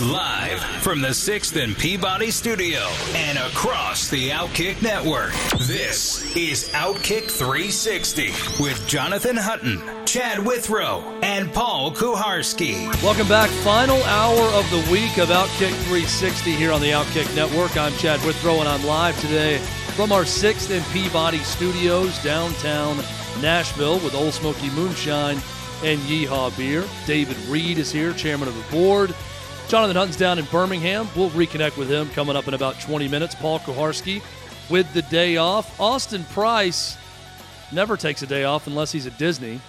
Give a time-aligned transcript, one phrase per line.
[0.00, 2.78] Live from the 6th and Peabody studio
[3.14, 5.30] and across the Outkick network,
[5.66, 8.28] this is Outkick 360
[8.62, 12.86] with Jonathan Hutton, Chad Withrow, and Paul Kuharsky.
[13.02, 13.50] Welcome back.
[13.62, 17.76] Final hour of the week of Outkick 360 here on the Outkick network.
[17.76, 19.58] I'm Chad Withrow, and I'm live today
[19.96, 22.96] from our 6th and Peabody studios downtown
[23.42, 25.42] Nashville with Ole Smoky Moonshine
[25.84, 26.84] and Yeehaw Beer.
[27.06, 29.14] David Reed is here, chairman of the board.
[29.70, 31.08] Jonathan Hutton's down in Birmingham.
[31.14, 33.36] We'll reconnect with him coming up in about 20 minutes.
[33.36, 34.20] Paul Kuharsky
[34.68, 35.78] with the day off.
[35.78, 36.96] Austin Price
[37.70, 39.60] never takes a day off unless he's at Disney.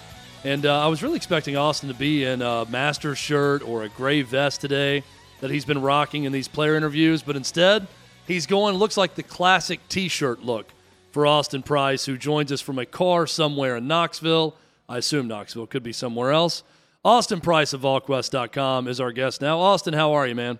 [0.43, 3.89] And uh, I was really expecting Austin to be in a master shirt or a
[3.89, 5.03] gray vest today
[5.39, 7.85] that he's been rocking in these player interviews, but instead
[8.25, 10.65] he's going looks like the classic T-shirt look
[11.11, 14.55] for Austin Price, who joins us from a car somewhere in Knoxville.
[14.89, 16.63] I assume Knoxville could be somewhere else.
[17.03, 19.59] Austin Price of VolQuest.com is our guest now.
[19.59, 20.59] Austin, how are you, man?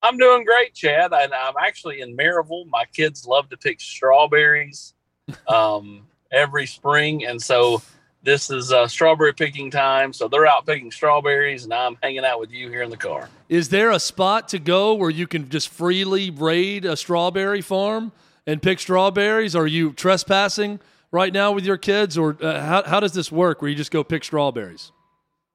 [0.00, 1.12] I'm doing great, Chad.
[1.12, 2.68] And I'm actually in Maryville.
[2.68, 4.94] My kids love to pick strawberries
[5.48, 7.26] um, every spring.
[7.26, 7.82] And so
[8.22, 10.12] this is uh, strawberry picking time.
[10.12, 13.28] So they're out picking strawberries, and I'm hanging out with you here in the car.
[13.48, 18.12] Is there a spot to go where you can just freely raid a strawberry farm
[18.46, 19.56] and pick strawberries?
[19.56, 20.78] Are you trespassing
[21.10, 23.90] right now with your kids, or uh, how, how does this work where you just
[23.90, 24.92] go pick strawberries?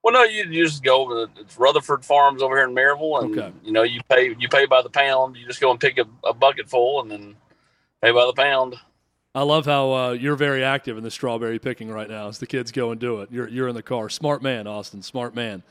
[0.03, 3.23] Well, no, you, you just go over the it's Rutherford Farms over here in Maryville,
[3.23, 3.51] and Okay.
[3.63, 5.35] you know you pay you pay by the pound.
[5.35, 7.35] You just go and pick a, a bucket full, and then
[8.01, 8.75] pay by the pound.
[9.35, 12.47] I love how uh, you're very active in the strawberry picking right now as the
[12.47, 13.29] kids go and do it.
[13.31, 14.09] You're, you're in the car.
[14.09, 15.03] Smart man, Austin.
[15.03, 15.61] Smart man.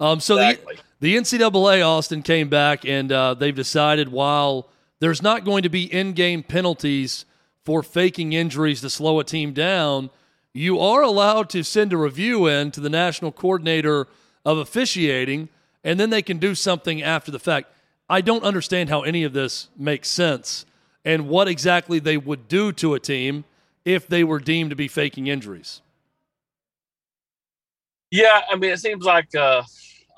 [0.00, 0.78] Um, so Exactly.
[0.98, 5.68] the, the NCAA, Austin, came back and uh, they've decided while there's not going to
[5.68, 7.24] be in game penalties
[7.64, 10.10] for faking injuries to slow a team down,
[10.54, 14.06] you are allowed to send a review in to the national coordinator
[14.44, 15.48] of officiating,
[15.82, 17.68] and then they can do something after the fact.
[18.08, 20.64] I don't understand how any of this makes sense
[21.04, 23.44] and what exactly they would do to a team
[23.84, 25.82] if they were deemed to be faking injuries.
[28.10, 29.62] Yeah, I mean, it seems like uh,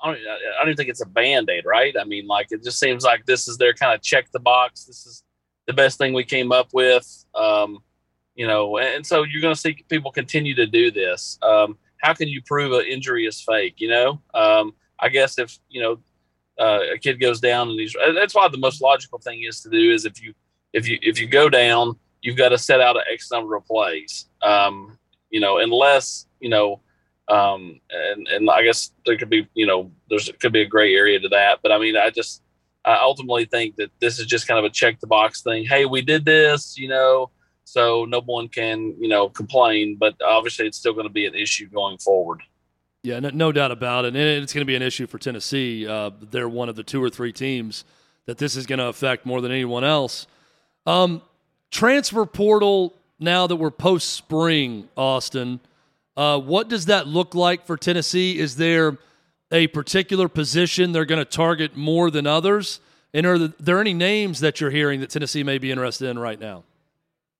[0.03, 0.19] I don't,
[0.61, 1.95] I don't think it's a band aid, right?
[1.99, 4.85] I mean, like it just seems like this is their kind of check the box.
[4.85, 5.23] This is
[5.65, 7.79] the best thing we came up with, um,
[8.37, 8.77] you know.
[8.77, 11.37] And so you're going to see people continue to do this.
[11.41, 13.75] Um, how can you prove an injury is fake?
[13.77, 15.99] You know, um, I guess if you know
[16.57, 19.69] uh, a kid goes down and he's that's why the most logical thing is to
[19.69, 20.33] do is if you
[20.71, 23.65] if you if you go down, you've got to set out an X number of
[23.65, 24.29] plays.
[24.41, 24.97] Um,
[25.29, 26.81] you know, unless you know
[27.27, 30.93] um, and and I guess there could be you know there's could be a gray
[30.93, 32.41] area to that, but I mean I just
[32.85, 35.65] I ultimately think that this is just kind of a check the box thing.
[35.65, 37.31] Hey, we did this, you know,
[37.67, 41.35] so no one can you know complain, but obviously it's still going to be an
[41.35, 42.41] issue going forward.
[43.03, 44.15] Yeah, no, no doubt about it.
[44.15, 45.85] And it's going to be an issue for Tennessee.
[45.85, 47.83] Uh, they're one of the two or three teams
[48.25, 50.27] that this is going to affect more than anyone else.
[50.85, 51.21] Um,
[51.69, 55.59] transfer portal, now that we're post spring, Austin,
[56.15, 58.39] uh, what does that look like for Tennessee?
[58.39, 58.97] Is there
[59.51, 62.79] a particular position they're going to target more than others?
[63.13, 66.39] And are there any names that you're hearing that Tennessee may be interested in right
[66.39, 66.63] now?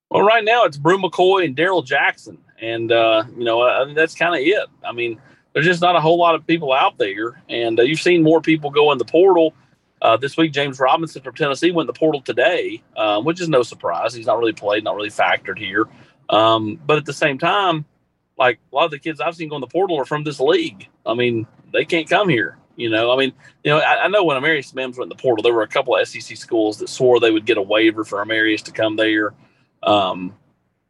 [0.10, 4.34] Well, right now it's Bru McCoy and Daryl Jackson, and uh, you know that's kind
[4.36, 4.68] of it.
[4.84, 5.20] I mean,
[5.54, 8.42] there's just not a whole lot of people out there, and uh, you've seen more
[8.42, 9.54] people go in the portal.
[10.02, 13.50] Uh, this week, James Robinson from Tennessee went in the portal today, um, which is
[13.50, 14.14] no surprise.
[14.14, 15.88] He's not really played, not really factored here.
[16.30, 17.84] Um, but at the same time,
[18.38, 20.40] like a lot of the kids I've seen go in the portal are from this
[20.40, 20.88] league.
[21.06, 22.58] I mean, they can't come here.
[22.76, 25.22] You know, I mean, you know, I, I know when Amarius Mims went in the
[25.22, 28.06] portal, there were a couple of SEC schools that swore they would get a waiver
[28.06, 29.34] for Amarius to come there.
[29.84, 30.36] Um,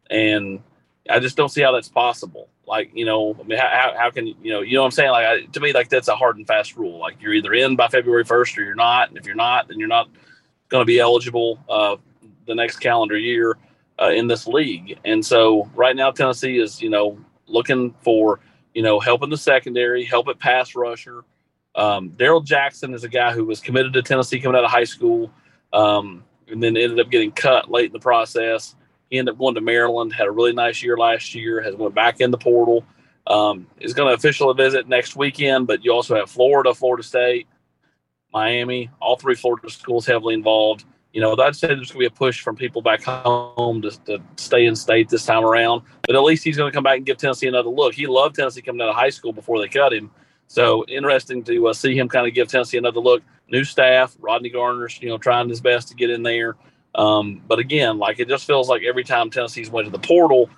[0.09, 0.61] and
[1.09, 2.49] I just don't see how that's possible.
[2.65, 5.11] Like, you know, I mean, how, how, can, you know, you know what I'm saying?
[5.11, 6.99] Like, I, to me, like, that's a hard and fast rule.
[6.99, 9.09] Like, you're either in by February 1st or you're not.
[9.09, 10.09] And if you're not, then you're not
[10.69, 11.95] going to be eligible uh,
[12.45, 13.57] the next calendar year
[14.01, 14.99] uh, in this league.
[15.05, 17.17] And so right now, Tennessee is, you know,
[17.47, 18.41] looking for,
[18.73, 21.23] you know, help in the secondary, help at pass rusher.
[21.75, 24.83] Um, Daryl Jackson is a guy who was committed to Tennessee coming out of high
[24.83, 25.31] school
[25.71, 28.75] um, and then ended up getting cut late in the process.
[29.09, 31.95] He ended up going to Maryland, had a really nice year last year, has went
[31.95, 32.85] back in the portal.
[33.25, 37.45] Um, is going to officially visit next weekend, but you also have Florida, Florida State,
[38.31, 40.85] Miami, all three Florida schools heavily involved.
[41.11, 43.91] You know, I'd say there's going to be a push from people back home to,
[44.05, 45.81] to stay in state this time around.
[46.05, 47.93] But at least he's going to come back and give Tennessee another look.
[47.93, 50.11] He loved Tennessee coming out of high school before they cut him.
[50.47, 53.23] So interesting to uh, see him kind of give Tennessee another look.
[53.49, 56.55] New staff, Rodney Garner's, you know, trying his best to get in there.
[56.95, 60.49] Um, but again, like it just feels like every time Tennessee's went to the portal,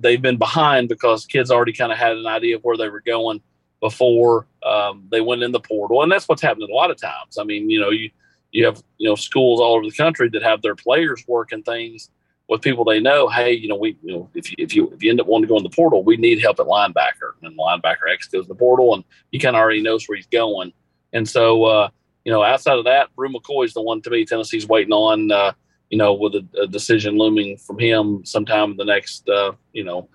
[0.00, 3.00] they've been behind because kids already kind of had an idea of where they were
[3.00, 3.40] going
[3.80, 7.38] before um, they went in the portal, and that's what's happening a lot of times.
[7.38, 8.10] I mean, you know, you
[8.52, 12.10] you have you know schools all over the country that have their players working things
[12.48, 13.28] with people they know.
[13.28, 15.44] Hey, you know, we you know if you if you if you end up wanting
[15.44, 18.48] to go in the portal, we need help at linebacker, and linebacker X goes in
[18.48, 20.72] the portal, and he kind of already knows where he's going.
[21.12, 21.88] And so, uh,
[22.24, 25.30] you know, outside of that, Bru McCoy is the one to me Tennessee's waiting on.
[25.30, 25.52] Uh,
[25.90, 29.84] you know, with a, a, decision looming from him sometime in the next, uh, you
[29.84, 30.08] know,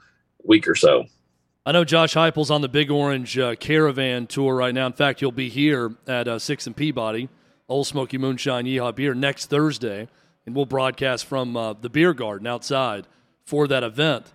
[0.44, 1.06] week or so.
[1.68, 4.88] I know Josh Heupel's on the Big Orange uh, Caravan tour right now.
[4.88, 7.30] In fact, he'll be here at uh, Six and Peabody,
[7.70, 10.08] Ole Smoky Moonshine Yeehaw Beer next Thursday,
[10.48, 13.06] and we'll broadcast from uh, the beer garden outside
[13.46, 14.32] for that event.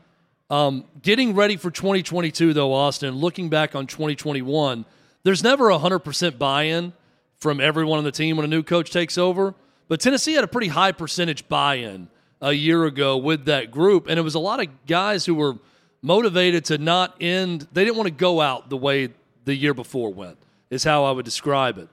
[0.49, 3.17] Um, getting ready for 2022, though, Austin.
[3.17, 4.85] Looking back on 2021,
[5.25, 6.93] there's never a hundred percent buy-in
[7.37, 9.55] from everyone on the team when a new coach takes over.
[9.89, 12.09] But Tennessee had a pretty high percentage buy in
[12.41, 14.07] a year ago with that group.
[14.09, 15.59] And it was a lot of guys who were
[16.03, 19.11] motivated to not end, they didn't want to go out the way
[19.45, 20.39] the year before went,
[20.71, 21.89] is how I would describe it.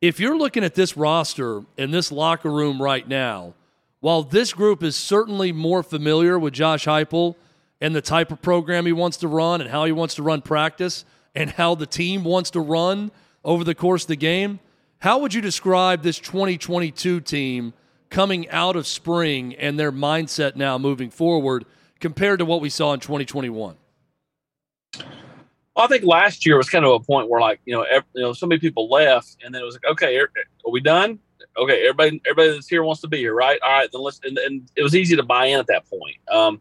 [0.00, 3.54] If you're looking at this roster and this locker room right now,
[4.00, 7.36] while this group is certainly more familiar with Josh Heupel
[7.80, 10.42] and the type of program he wants to run and how he wants to run
[10.42, 13.10] practice and how the team wants to run
[13.44, 14.60] over the course of the game,
[14.98, 17.74] how would you describe this 2022 team
[18.08, 21.64] coming out of spring and their mindset now moving forward
[22.00, 23.76] compared to what we saw in 2021?
[25.76, 28.06] Well, I think last year was kind of a point where, like, you know, every,
[28.14, 30.30] you know, so many people left, and then it was like, okay, are,
[30.64, 31.18] are we done?
[31.56, 33.58] Okay, everybody, everybody that's here wants to be here, right?
[33.62, 34.20] All right, then let's.
[34.24, 36.16] And, and it was easy to buy in at that point.
[36.30, 36.60] Um,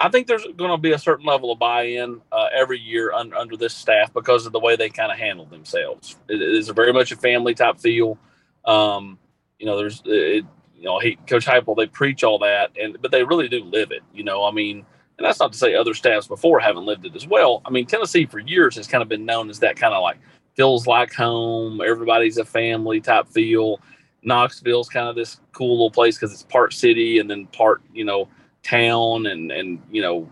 [0.00, 3.34] I think there's going to be a certain level of buy-in uh, every year un-
[3.34, 6.16] under this staff because of the way they kind of handle themselves.
[6.26, 8.18] It, is very much a family type feel.
[8.64, 9.18] Um,
[9.58, 13.10] you know, there's, it, you know, he, Coach Heupel, they preach all that, and but
[13.10, 14.02] they really do live it.
[14.14, 14.86] You know, I mean,
[15.18, 17.60] and that's not to say other staffs before haven't lived it as well.
[17.66, 20.16] I mean, Tennessee for years has kind of been known as that kind of like
[20.56, 21.82] feels like home.
[21.82, 23.80] Everybody's a family type feel.
[24.22, 28.04] Knoxville's kind of this cool little place because it's part city and then part, you
[28.04, 28.28] know
[28.62, 30.28] town and and you know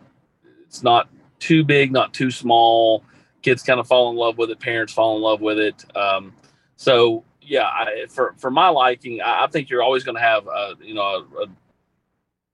[0.66, 1.08] it's not
[1.38, 3.04] too big not too small.
[3.42, 5.84] Kids kind of fall in love with it parents fall in love with it.
[5.96, 6.32] Um,
[6.76, 10.46] so yeah I, for for my liking i, I think you're always going to have
[10.46, 11.46] a you know a, a,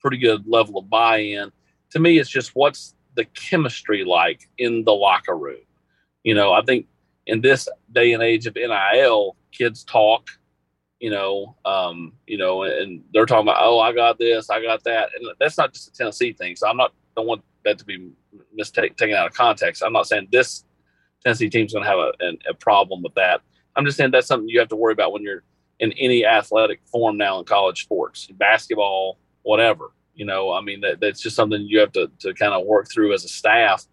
[0.01, 1.51] pretty good level of buy-in.
[1.93, 5.63] To me it's just what's the chemistry like in the locker room?
[6.23, 6.87] You know i think
[7.27, 10.29] in this day and age of nil kids talk
[11.05, 14.83] you know, um, you know, and they're talking about, oh, I got this, I got
[14.85, 16.57] that, and that's not just a Tennessee thing.
[16.57, 18.09] So I'm not don't want that to be
[18.55, 19.83] mistake taken out of context.
[19.85, 20.65] I'm not saying this
[21.23, 22.13] Tennessee team's going to have a,
[22.49, 23.43] a problem with that.
[23.77, 25.43] I'm just saying that's something you have to worry about when you're
[25.79, 29.93] in any athletic form now in college sports, basketball, whatever.
[30.15, 32.89] You know, I mean, that, that's just something you have to, to kind of work
[32.91, 33.85] through as a staff.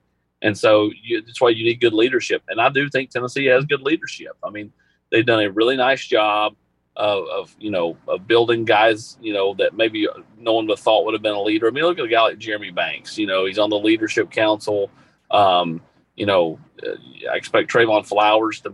[0.42, 2.42] And so you, that's why you need good leadership.
[2.48, 4.38] And I do think Tennessee has good leadership.
[4.46, 4.72] I mean,
[5.12, 6.56] they've done a really nice job
[7.02, 10.84] of, of, you know of building guys you know that maybe no one would have
[10.84, 11.68] thought would have been a leader.
[11.68, 13.18] I mean, look at a guy like Jeremy Banks.
[13.18, 14.90] You know, he's on the leadership council.
[15.30, 15.82] Um,
[16.16, 16.92] you know, uh,
[17.32, 18.74] I expect Trevon Flowers to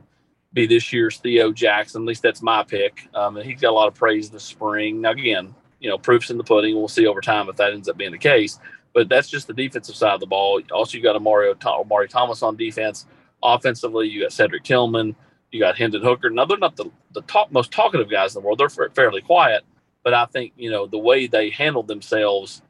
[0.53, 2.03] be this year's Theo Jackson.
[2.03, 3.07] At least that's my pick.
[3.13, 5.01] Um, and he's got a lot of praise this spring.
[5.01, 6.75] Now, again, you know, proofs in the pudding.
[6.75, 8.60] We'll see over time if that ends up being the case.
[8.93, 10.62] But that's just the defensive side of the ball.
[10.72, 13.05] Also, you got a Mario Amari Thomas on defense.
[13.43, 15.15] Offensively, you got Cedric Tillman.
[15.57, 16.29] You got Hendon Hooker.
[16.29, 18.59] Now they're not the the top most talkative guys in the world.
[18.59, 19.63] They're fairly quiet,
[20.03, 22.61] but I think you know the way they handled themselves,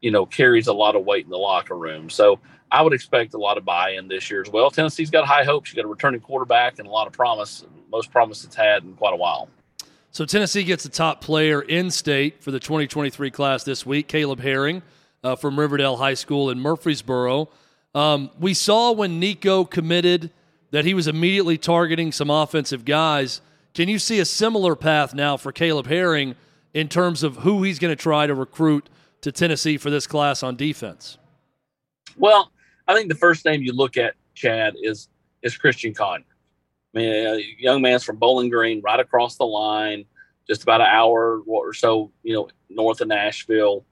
[0.00, 2.10] you know, carries a lot of weight in the locker room.
[2.10, 2.40] So
[2.72, 4.72] I would expect a lot of buy-in this year as well.
[4.72, 5.70] Tennessee's got high hopes.
[5.70, 8.94] You got a returning quarterback and a lot of promise, most promise it's had in
[8.94, 9.48] quite a while.
[10.10, 14.40] So Tennessee gets the top player in state for the 2023 class this week, Caleb
[14.40, 14.82] Herring
[15.22, 17.48] uh, from Riverdale High School in Murfreesboro.
[17.94, 20.32] Um, we saw when Nico committed
[20.72, 23.40] that he was immediately targeting some offensive guys.
[23.74, 26.34] Can you see a similar path now for Caleb Herring
[26.74, 28.88] in terms of who he's going to try to recruit
[29.20, 31.18] to Tennessee for this class on defense?
[32.16, 32.50] Well,
[32.88, 35.08] I think the first name you look at, Chad, is
[35.42, 36.24] is Christian Conner.
[36.94, 40.04] I mean, young man's from Bowling Green, right across the line,
[40.46, 43.84] just about an hour or so, you know, north of Nashville.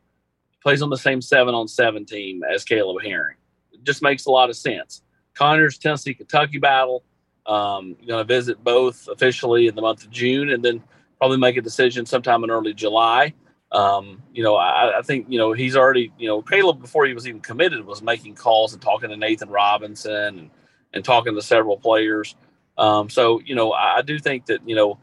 [0.63, 3.37] Plays on the same seven on seven team as Caleb Herring.
[3.73, 5.03] It just makes a lot of sense.
[5.35, 7.03] Conner's Tennessee Kentucky battle.
[7.47, 10.83] Um, going to visit both officially in the month of June, and then
[11.19, 13.35] probably make a decision sometime in early July.
[13.73, 17.15] Um, you know, I, I, think you know he's already you know Caleb before he
[17.15, 20.51] was even committed was making calls and talking to Nathan Robinson and,
[20.93, 22.35] and talking to several players.
[22.77, 24.99] Um, so you know, I, I do think that you know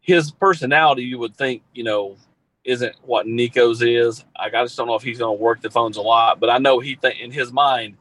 [0.00, 2.16] his personality you would think you know
[2.64, 4.24] isn't what Nico's is.
[4.36, 6.58] I just don't know if he's going to work the phones a lot, but I
[6.58, 7.96] know he th- in his mind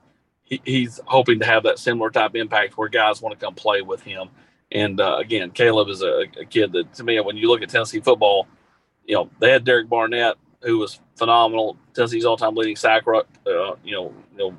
[0.47, 3.81] he, he's hoping to have that similar type impact where guys want to come play
[3.81, 4.29] with him.
[4.71, 7.69] And uh, again, Caleb is a, a, kid that to me, when you look at
[7.69, 8.47] Tennessee football,
[9.05, 13.21] you know they had Derek Barnett, who was phenomenal, Tennessee's all-time leading sack, uh,
[13.83, 14.55] you know, you know,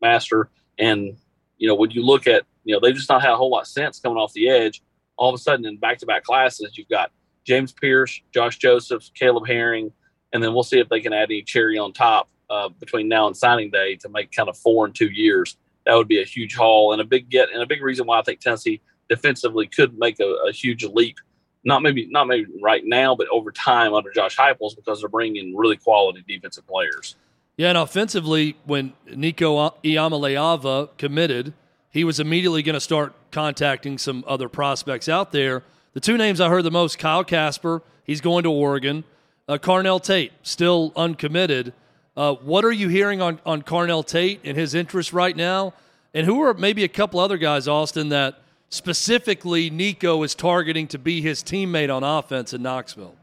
[0.00, 0.48] master.
[0.78, 1.16] And
[1.58, 3.66] you know when you look at, you know, they've just not had a whole lot
[3.66, 4.82] sense coming off the edge.
[5.16, 7.10] All of a sudden, in back-to-back classes, you've got
[7.44, 9.90] James Pearce, Josh Josephs, Caleb Herring,
[10.32, 13.26] and then we'll see if they can add any cherry on top uh, between now
[13.26, 15.56] and signing day to make kind of four and two years.
[15.86, 18.18] That would be a huge haul and a big get and a big reason why
[18.18, 21.16] I think Tennessee defensively could make a, a huge leap.
[21.64, 25.56] Not maybe not maybe right now, but over time under Josh Heupels because they're bringing
[25.56, 27.16] really quality defensive players.
[27.56, 31.52] Yeah, and offensively, when Nico Iamaleava committed,
[31.90, 35.64] he was immediately going to start contacting some other prospects out there.
[35.94, 39.04] The two names I heard the most: Kyle Casper, he's going to Oregon.
[39.48, 41.72] Uh, Carnell Tate, still uncommitted.
[42.18, 45.72] Uh, what are you hearing on, on Carnell Tate and his interest right now?
[46.12, 50.98] And who are maybe a couple other guys, Austin, that specifically Nico is targeting to
[50.98, 53.14] be his teammate on offense in Knoxville?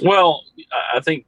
[0.00, 0.42] Well,
[0.94, 1.26] I think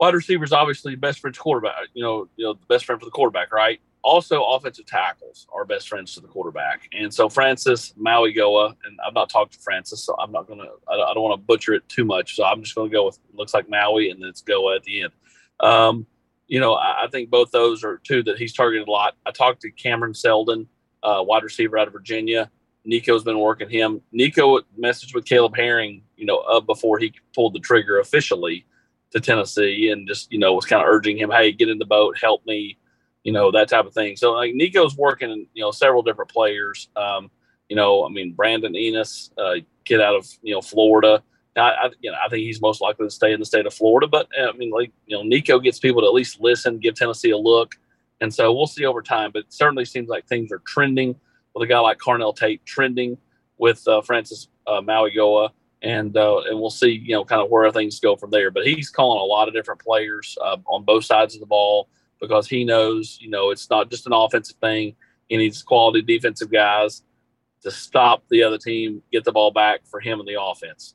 [0.00, 1.74] wide receiver is obviously best friend to quarterback.
[1.92, 3.78] You know, you know, the best friend for the quarterback, right?
[4.00, 6.88] Also, offensive tackles are best friends to the quarterback.
[6.98, 10.64] And so Francis Maui Goa, and I've not talked to Francis, so I'm not gonna.
[10.90, 12.36] I don't want to butcher it too much.
[12.36, 15.02] So I'm just gonna go with looks like Maui, and then it's Goa at the
[15.02, 15.12] end.
[15.60, 16.06] Um,
[16.46, 19.14] you know, I, I, think both those are two that he's targeted a lot.
[19.26, 20.68] I talked to Cameron Seldon,
[21.02, 22.50] uh, wide receiver out of Virginia.
[22.84, 24.00] Nico's been working him.
[24.12, 28.64] Nico messaged with Caleb Herring, you know, up before he pulled the trigger officially
[29.10, 31.84] to Tennessee, and just you know was kind of urging him, "Hey, get in the
[31.84, 32.78] boat, help me,"
[33.24, 34.16] you know, that type of thing.
[34.16, 36.88] So like Nico's working, you know, several different players.
[36.96, 37.30] Um,
[37.68, 41.22] you know, I mean, Brandon Inniss, uh, kid out of you know Florida.
[41.58, 43.74] I, I, you know, I think he's most likely to stay in the state of
[43.74, 44.06] Florida.
[44.06, 47.30] But I mean, like you know, Nico gets people to at least listen, give Tennessee
[47.30, 47.74] a look,
[48.20, 49.30] and so we'll see over time.
[49.32, 51.16] But it certainly seems like things are trending
[51.54, 53.18] with a guy like Carnell Tate, trending
[53.58, 55.50] with uh, Francis uh, Mauigoa,
[55.82, 58.50] and uh, and we'll see you know kind of where things go from there.
[58.50, 61.88] But he's calling a lot of different players uh, on both sides of the ball
[62.20, 64.96] because he knows you know it's not just an offensive thing.
[65.28, 67.02] He needs quality defensive guys
[67.62, 70.94] to stop the other team, get the ball back for him and the offense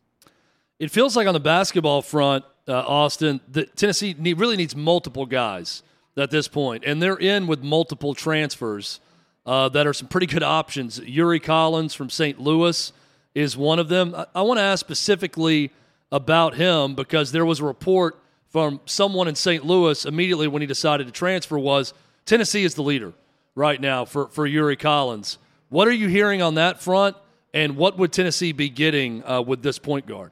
[0.79, 5.25] it feels like on the basketball front, uh, Austin, that Tennessee need, really needs multiple
[5.25, 5.83] guys
[6.17, 8.99] at this point, and they're in with multiple transfers
[9.45, 10.99] uh, that are some pretty good options.
[10.99, 12.39] Yuri Collins from St.
[12.39, 12.93] Louis
[13.35, 14.13] is one of them.
[14.15, 15.71] I, I want to ask specifically
[16.11, 19.65] about him because there was a report from someone in St.
[19.65, 21.93] Louis immediately when he decided to transfer was
[22.25, 23.13] Tennessee is the leader
[23.55, 25.39] right now for, for Yuri Collins.
[25.69, 27.17] What are you hearing on that front,
[27.51, 30.31] and what would Tennessee be getting uh, with this point guard?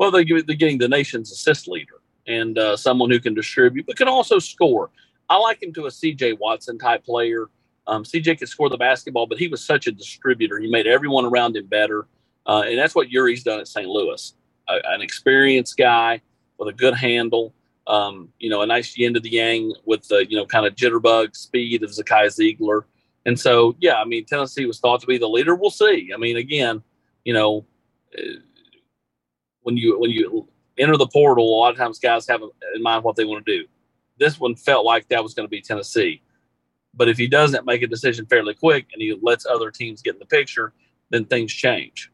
[0.00, 3.98] Well, they're, they're getting the nation's assist leader and uh, someone who can distribute, but
[3.98, 4.90] can also score.
[5.28, 7.50] I like him to a CJ Watson type player.
[7.86, 10.58] Um, CJ could score the basketball, but he was such a distributor.
[10.58, 12.06] He made everyone around him better.
[12.46, 13.86] Uh, and that's what Yuri's done at St.
[13.86, 14.32] Louis.
[14.68, 16.22] an experienced guy
[16.56, 17.52] with a good handle,
[17.86, 20.74] um, you know, a nice yin to the yang with the, you know, kind of
[20.76, 22.84] jitterbug speed of Zakai Zeigler.
[23.26, 25.54] And so, yeah, I mean, Tennessee was thought to be the leader.
[25.54, 26.10] We'll see.
[26.14, 26.82] I mean, again,
[27.24, 27.66] you know,
[29.70, 30.48] when you when you
[30.78, 32.42] enter the portal, a lot of times guys have
[32.74, 33.68] in mind what they want to do.
[34.18, 36.20] This one felt like that was going to be Tennessee,
[36.94, 40.14] but if he doesn't make a decision fairly quick and he lets other teams get
[40.14, 40.72] in the picture,
[41.10, 42.10] then things change.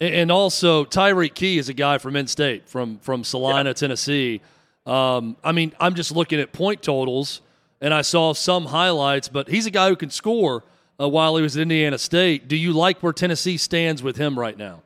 [0.00, 3.74] And also, Tyreke Key is a guy from in-state, from from Salina, yeah.
[3.74, 4.40] Tennessee.
[4.84, 7.40] Um, I mean, I'm just looking at point totals,
[7.80, 10.64] and I saw some highlights, but he's a guy who can score
[11.00, 12.48] uh, while he was at Indiana State.
[12.48, 14.82] Do you like where Tennessee stands with him right now?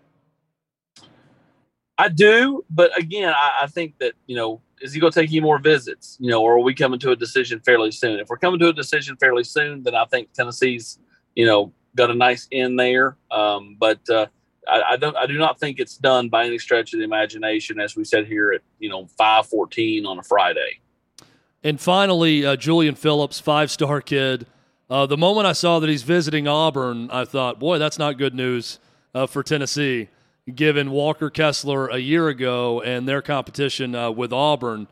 [2.03, 5.31] I do, but again, I, I think that you know, is he going to take
[5.31, 6.17] any more visits?
[6.19, 8.19] You know, or are we coming to a decision fairly soon?
[8.19, 10.99] If we're coming to a decision fairly soon, then I think Tennessee's
[11.37, 13.17] you know got a nice in there.
[13.31, 14.27] Um, but uh,
[14.67, 17.79] I, I, don't, I do not think it's done by any stretch of the imagination,
[17.79, 20.81] as we said here at you know five fourteen on a Friday.
[21.63, 24.49] And finally, uh, Julian Phillips, five star kid.
[24.91, 28.35] Uh, the moment I saw that he's visiting Auburn, I thought, boy, that's not good
[28.35, 28.81] news
[29.15, 30.09] uh, for Tennessee
[30.55, 34.89] given Walker Kessler a year ago and their competition uh, with Auburn.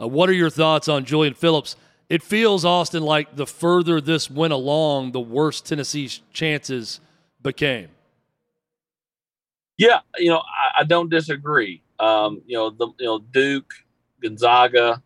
[0.00, 1.76] Uh, what are your thoughts on Julian Phillips?
[2.08, 7.00] it feels Austin like the further this went along, the worse Tennessee's chances
[7.42, 7.88] became.
[9.76, 11.82] Yeah, you know, I, I don't disagree.
[11.98, 13.72] Um, you know, the you know Duke,
[14.22, 15.02] Gonzaga,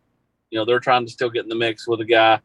[0.50, 2.40] you know, they're trying to still get in the mix with a guy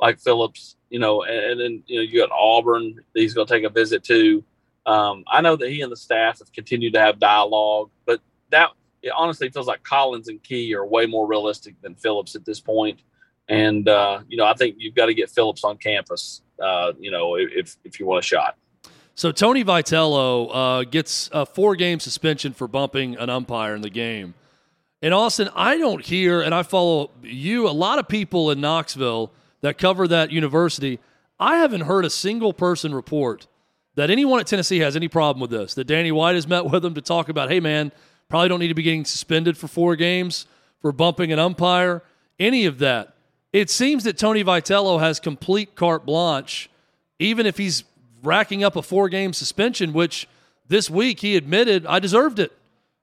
[0.00, 0.76] like Phillips.
[0.90, 2.96] You know, and, and then you know you got Auburn.
[3.14, 4.44] He's going to take a visit to.
[4.86, 8.20] Um, I know that he and the staff have continued to have dialogue, but
[8.50, 8.70] that
[9.02, 12.60] it honestly feels like Collins and Key are way more realistic than Phillips at this
[12.60, 13.00] point.
[13.48, 16.42] And uh, you know, I think you've got to get Phillips on campus.
[16.60, 18.56] Uh, you know, if if you want a shot.
[19.14, 24.34] So Tony Vitello uh, gets a four-game suspension for bumping an umpire in the game.
[25.02, 29.32] And Austin, I don't hear, and I follow you, a lot of people in Knoxville
[29.60, 30.98] that cover that university.
[31.38, 33.48] I haven't heard a single person report
[33.94, 35.74] that anyone at Tennessee has any problem with this.
[35.74, 37.92] That Danny White has met with them to talk about, hey man,
[38.28, 40.46] probably don't need to be getting suspended for four games
[40.80, 42.02] for bumping an umpire.
[42.38, 43.14] Any of that.
[43.52, 46.70] It seems that Tony Vitello has complete carte blanche,
[47.18, 47.84] even if he's
[48.22, 50.26] racking up a four game suspension, which
[50.68, 52.52] this week he admitted I deserved it.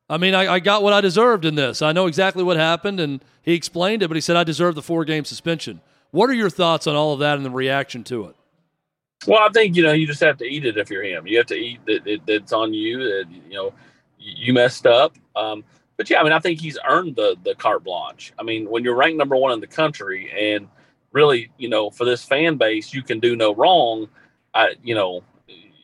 [0.10, 1.84] I mean, I, I, got what I deserved in this.
[1.84, 4.82] I know exactly what happened, and he explained it, but he said I deserved the
[4.82, 5.82] four game suspension.
[6.10, 8.36] What are your thoughts on all of that and the reaction to it?
[9.28, 11.28] Well, I think you know you just have to eat it if you're him.
[11.28, 13.00] You have to eat that it, it's on you.
[13.00, 13.74] That you know
[14.18, 15.16] you messed up.
[15.36, 15.64] Um,
[15.98, 18.34] but yeah, I mean, I think he's earned the the carte blanche.
[18.40, 20.68] I mean, when you're ranked number one in the country, and
[21.12, 24.08] really, you know, for this fan base, you can do no wrong.
[24.54, 25.24] I, you know,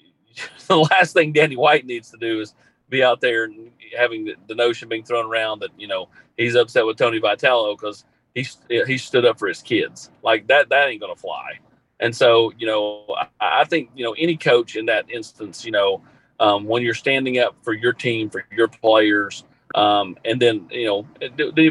[0.68, 2.54] the last thing Danny White needs to do is
[2.90, 6.56] be out there and having the, the notion being thrown around that you know he's
[6.56, 10.10] upset with Tony Vitello because he he stood up for his kids.
[10.24, 11.60] Like that, that ain't gonna fly.
[12.00, 13.06] And so, you know,
[13.40, 16.02] I, I think you know any coach in that instance, you know,
[16.40, 19.44] um, when you're standing up for your team, for your players,
[19.76, 21.08] um, and then, you know,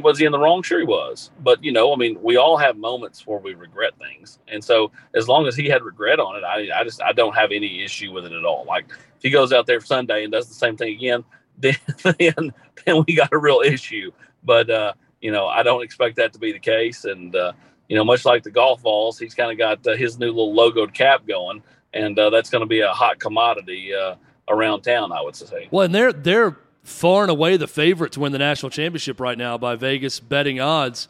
[0.02, 0.62] was he in the wrong?
[0.62, 1.31] Sure, he was.
[1.40, 4.38] But, you know, I mean, we all have moments where we regret things.
[4.47, 7.35] And so, as long as he had regret on it, I, I just, I don't
[7.35, 8.66] have any issue with it at all.
[8.66, 11.25] Like, if he goes out there Sunday and does the same thing again,
[11.59, 12.52] then, then,
[12.84, 14.10] then we got a real issue.
[14.43, 17.06] But, uh, you know, I don't expect that to be the case.
[17.06, 17.52] And, uh,
[17.88, 20.54] you know, much like the golf balls, he's kind of got uh, his new little
[20.54, 21.62] logoed cap going.
[21.92, 24.16] And uh, that's going to be a hot commodity uh,
[24.49, 25.68] around town, I would say.
[25.70, 29.38] Well, and they're, they're, far and away the favorite to win the national championship right
[29.38, 31.08] now by Vegas betting odds.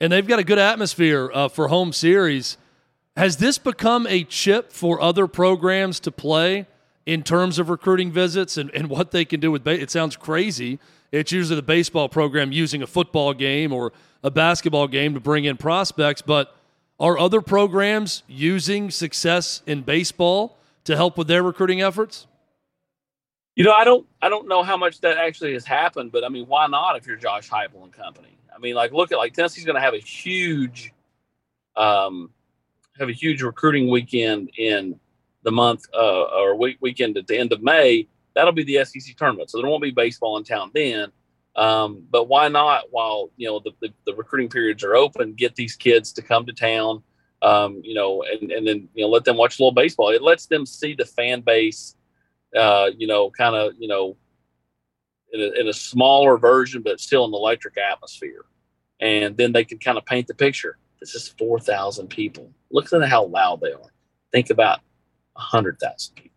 [0.00, 2.56] And they've got a good atmosphere uh, for home series.
[3.16, 6.66] Has this become a chip for other programs to play
[7.04, 9.90] in terms of recruiting visits and, and what they can do with ba- it?
[9.90, 10.78] Sounds crazy.
[11.12, 15.44] It's usually the baseball program using a football game or a basketball game to bring
[15.44, 16.54] in prospects, but
[16.98, 22.26] are other programs using success in baseball to help with their recruiting efforts?
[23.56, 26.28] You know, I don't I don't know how much that actually has happened, but I
[26.28, 28.38] mean, why not if you're Josh Heupel and company?
[28.54, 30.92] I mean, like look at like Tennessee's going to have a huge,
[31.76, 32.30] um,
[32.98, 34.98] have a huge recruiting weekend in
[35.42, 38.06] the month uh, or week weekend at the end of May.
[38.34, 41.10] That'll be the SEC tournament, so there won't be baseball in town then.
[41.56, 45.56] Um, but why not, while you know the, the, the, recruiting periods are open, get
[45.56, 47.02] these kids to come to town,
[47.42, 50.10] um, you know, and, and then you know let them watch a little baseball.
[50.10, 51.96] It lets them see the fan base
[52.56, 54.16] uh, you know, kind of, you know,
[55.32, 58.44] in a, in a, smaller version, but still an electric atmosphere.
[59.00, 60.76] And then they can kind of paint the picture.
[61.00, 62.50] This is 4,000 people.
[62.70, 63.92] Look at how loud they are.
[64.32, 64.80] Think about
[65.34, 66.30] 100,000 people.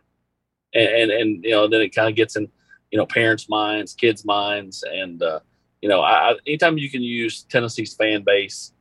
[0.74, 2.48] And, and, and, you know, then it kind of gets in,
[2.94, 4.84] you know, parents' minds, kids' minds.
[4.84, 5.40] And, uh,
[5.82, 8.72] you know, I, anytime you can use Tennessee's fan base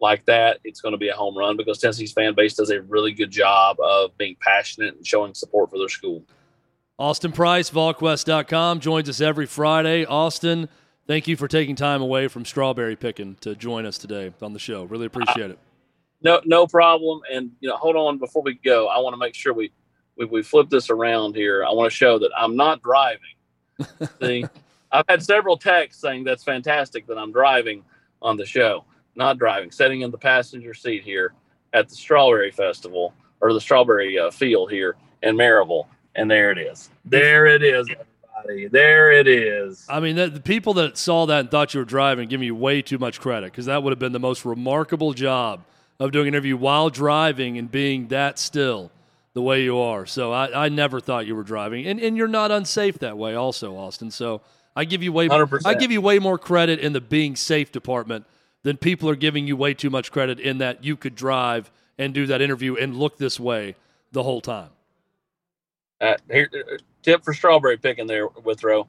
[0.00, 2.80] like that, it's going to be a home run because Tennessee's fan base does a
[2.80, 6.24] really good job of being passionate and showing support for their school.
[6.98, 10.06] Austin Price, VolQuest.com, joins us every Friday.
[10.06, 10.70] Austin,
[11.06, 14.58] thank you for taking time away from strawberry picking to join us today on the
[14.58, 14.84] show.
[14.84, 15.58] Really appreciate it.
[16.22, 17.20] No, no problem.
[17.30, 18.88] And you know, hold on before we go.
[18.88, 19.70] I want to make sure we
[20.16, 21.64] we, we flip this around here.
[21.64, 23.20] I want to show that I'm not driving.
[24.22, 24.44] See,
[24.90, 27.84] I've had several texts saying that's fantastic that I'm driving
[28.22, 28.84] on the show.
[29.14, 31.34] Not driving, sitting in the passenger seat here
[31.72, 35.86] at the Strawberry Festival or the Strawberry uh, Field here in Maryville
[36.18, 36.90] and there it is.
[37.04, 38.66] There it is, everybody.
[38.66, 39.86] There it is.
[39.88, 42.50] I mean, the, the people that saw that and thought you were driving give me
[42.50, 45.64] way too much credit because that would have been the most remarkable job
[46.00, 48.90] of doing an interview while driving and being that still
[49.38, 50.04] the way you are.
[50.04, 53.36] So I, I never thought you were driving, and and you're not unsafe that way,
[53.36, 54.10] also, Austin.
[54.10, 54.40] So
[54.74, 55.60] I give you way 100%.
[55.64, 58.26] I give you way more credit in the being safe department
[58.64, 62.12] than people are giving you way too much credit in that you could drive and
[62.12, 63.76] do that interview and look this way
[64.10, 64.70] the whole time.
[66.00, 66.50] Uh, here,
[67.04, 68.88] tip for strawberry picking there, Withrow.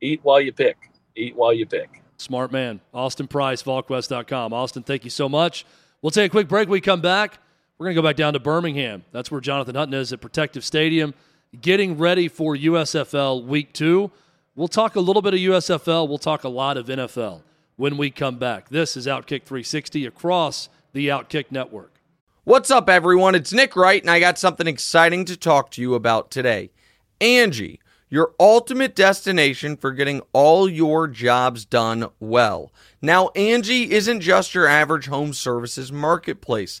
[0.00, 0.78] Eat while you pick.
[1.14, 2.00] Eat while you pick.
[2.16, 2.80] Smart man.
[2.94, 4.54] Austin Price, VolQuest.com.
[4.54, 5.66] Austin, thank you so much.
[6.00, 6.70] We'll take a quick break.
[6.70, 7.38] We come back.
[7.76, 9.04] We're going to go back down to Birmingham.
[9.10, 11.12] That's where Jonathan Hutton is at Protective Stadium,
[11.60, 14.12] getting ready for USFL Week Two.
[14.54, 16.08] We'll talk a little bit of USFL.
[16.08, 17.42] We'll talk a lot of NFL
[17.74, 18.68] when we come back.
[18.68, 21.94] This is Outkick 360 across the Outkick Network.
[22.44, 23.34] What's up, everyone?
[23.34, 26.70] It's Nick Wright, and I got something exciting to talk to you about today.
[27.20, 32.70] Angi, your ultimate destination for getting all your jobs done well.
[33.02, 36.80] Now, Angi isn't just your average home services marketplace.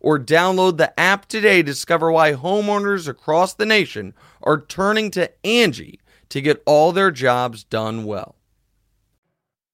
[0.00, 5.30] or download the app today to discover why homeowners across the nation are turning to
[5.44, 5.98] Angi
[6.30, 8.34] to get all their jobs done well.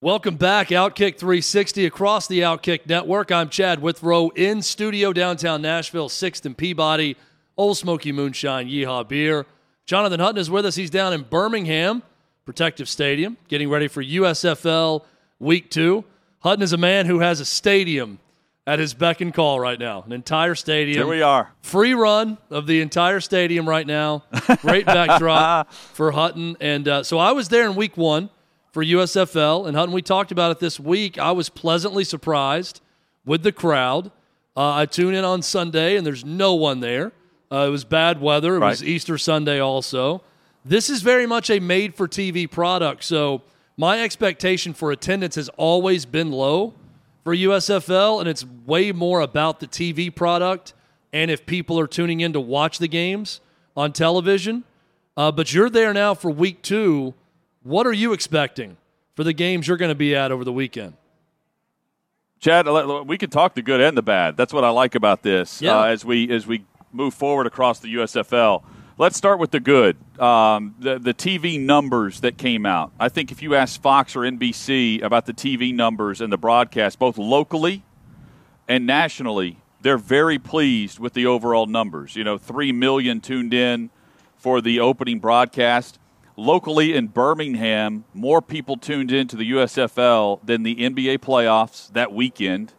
[0.02, 3.32] Welcome back, Outkick 360 across the Outkick Network.
[3.32, 7.16] I'm Chad Withrow in studio downtown Nashville, 6th and Peabody,
[7.56, 9.46] Ole Smoky Moonshine, Yeehaw Beer.
[9.86, 10.74] Jonathan Hutton is with us.
[10.74, 12.02] He's down in Birmingham,
[12.44, 15.04] Protective Stadium, getting ready for USFL
[15.38, 16.04] Week 2.
[16.40, 18.18] Hutton is a man who has a stadium
[18.66, 20.98] at his beck and call right now, an entire stadium.
[20.98, 21.52] Here we are.
[21.62, 24.24] Free run of the entire stadium right now.
[24.60, 26.56] Great backdrop for Hutton.
[26.60, 28.28] And uh, so I was there in week one
[28.72, 29.68] for USFL.
[29.68, 31.16] And Hutton, we talked about it this week.
[31.18, 32.80] I was pleasantly surprised
[33.24, 34.10] with the crowd.
[34.56, 37.12] Uh, I tune in on Sunday, and there's no one there.
[37.52, 38.56] Uh, it was bad weather.
[38.56, 38.70] It Right.
[38.70, 40.22] was Easter Sunday also.
[40.64, 43.04] This is very much a made for TV product.
[43.04, 43.42] So
[43.76, 46.74] my expectation for attendance has always been low
[47.26, 50.74] for USFL, and it's way more about the TV product
[51.12, 53.40] and if people are tuning in to watch the games
[53.76, 54.62] on television.
[55.16, 57.14] Uh, but you're there now for week two.
[57.64, 58.76] What are you expecting
[59.16, 60.92] for the games you're going to be at over the weekend?
[62.38, 62.68] Chad,
[63.08, 64.36] we can talk the good and the bad.
[64.36, 65.60] That's what I like about this.
[65.60, 65.80] Yeah.
[65.80, 68.62] Uh, as we as we move forward across the USFL,
[68.98, 69.96] let's start with the good.
[70.20, 72.92] Um, the the TV numbers that came out.
[72.98, 76.98] I think if you ask Fox or NBC about the TV numbers and the broadcast,
[76.98, 77.84] both locally
[78.68, 82.16] and nationally, they're very pleased with the overall numbers.
[82.16, 83.90] You know, three million tuned in
[84.36, 85.98] for the opening broadcast.
[86.38, 92.12] Locally in Birmingham, more people tuned in to the USFL than the NBA playoffs that
[92.12, 92.74] weekend.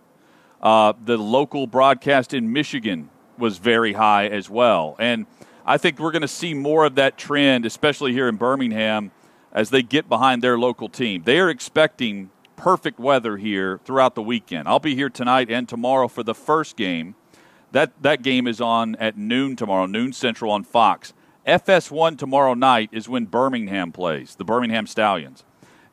[0.61, 4.95] Uh, the local broadcast in Michigan was very high as well.
[4.99, 5.25] And
[5.69, 9.11] I think we're going to see more of that trend, especially here in Birmingham,
[9.51, 11.23] as they get behind their local team.
[11.23, 14.69] They are expecting perfect weather here throughout the weekend.
[14.69, 17.15] I'll be here tonight and tomorrow for the first game.
[17.73, 21.13] That, that game is on at noon tomorrow, noon central on Fox.
[21.45, 25.43] FS1 tomorrow night is when Birmingham plays, the Birmingham Stallions.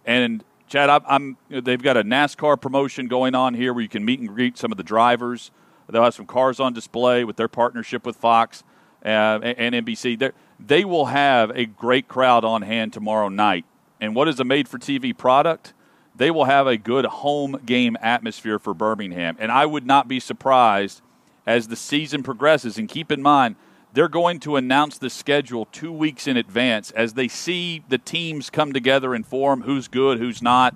[0.05, 1.03] And Chad, I'm,
[1.51, 4.57] I'm they've got a NASCAR promotion going on here where you can meet and greet
[4.57, 5.51] some of the drivers.
[5.91, 8.63] They'll have some cars on display with their partnership with Fox
[9.05, 10.33] uh, and NBC.
[10.59, 13.65] They will have a great crowd on hand tomorrow night.
[14.01, 15.73] And what is a made for TV product?
[16.17, 19.37] They will have a good home game atmosphere for Birmingham.
[19.41, 21.03] And I would not be surprised
[21.47, 22.79] as the season progresses.
[22.79, 23.57] And keep in mind,
[23.93, 28.51] they're going to announce the schedule two weeks in advance as they see the teams
[28.51, 30.75] come together and form who's good, who's not.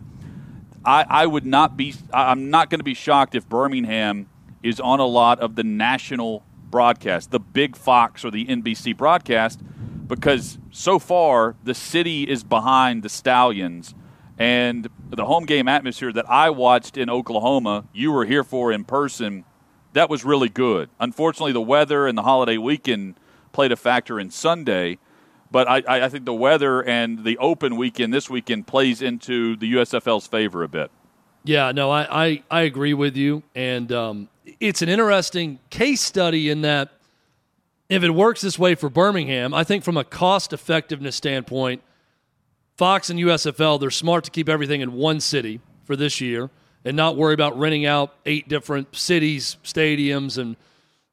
[0.85, 1.95] I, I would not be.
[2.13, 4.29] I'm not going to be shocked if Birmingham
[4.63, 9.61] is on a lot of the national broadcast, the big Fox or the NBC broadcast,
[10.07, 13.95] because so far the city is behind the Stallions,
[14.39, 18.85] and the home game atmosphere that I watched in Oklahoma, you were here for in
[18.85, 19.45] person.
[19.95, 20.91] That was really good.
[21.01, 23.17] Unfortunately, the weather and the holiday weekend
[23.53, 24.99] played a factor in Sunday.
[25.51, 29.73] But I, I think the weather and the open weekend this weekend plays into the
[29.75, 30.91] USFL's favor a bit.
[31.49, 33.43] Yeah, no, I, I, I agree with you.
[33.55, 34.29] And um,
[34.61, 36.91] it's an interesting case study in that
[37.89, 41.81] if it works this way for Birmingham, I think from a cost effectiveness standpoint,
[42.77, 46.51] Fox and USFL, they're smart to keep everything in one city for this year
[46.85, 50.55] and not worry about renting out eight different cities, stadiums, and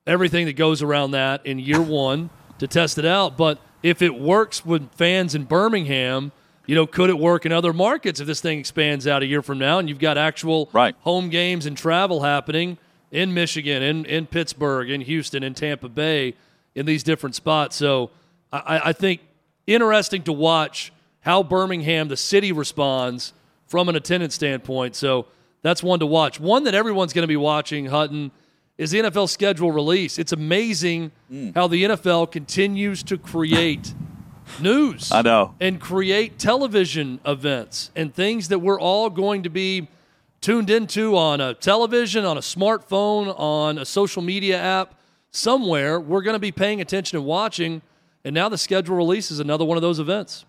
[0.06, 3.38] everything that goes around that in year one to test it out.
[3.38, 6.34] But if it works with fans in Birmingham,
[6.66, 9.42] you know, could it work in other markets if this thing expands out a year
[9.42, 10.96] from now and you've got actual right.
[11.02, 12.78] home games and travel happening
[13.12, 16.36] in Michigan, in, in Pittsburgh, in Houston, in Tampa Bay,
[16.74, 17.76] in these different spots?
[17.76, 18.12] So
[18.52, 19.22] I, I think
[19.68, 23.34] interesting to watch how Birmingham, the city, responds
[23.68, 24.96] from an attendance standpoint.
[24.96, 25.28] So
[25.62, 26.40] that's one to watch.
[26.40, 28.32] One that everyone's going to be watching, Hutton,
[28.78, 30.20] is the NFL schedule release.
[30.20, 31.56] It's amazing mm.
[31.56, 33.94] how the NFL continues to create
[34.60, 35.12] news.
[35.12, 35.56] I know.
[35.60, 39.88] And create television events and things that we're all going to be
[40.42, 44.96] tuned into on a television, on a smartphone, on a social media app,
[45.32, 46.00] somewhere.
[46.00, 47.82] We're going to be paying attention and watching.
[48.24, 50.46] And now the schedule release is another one of those events.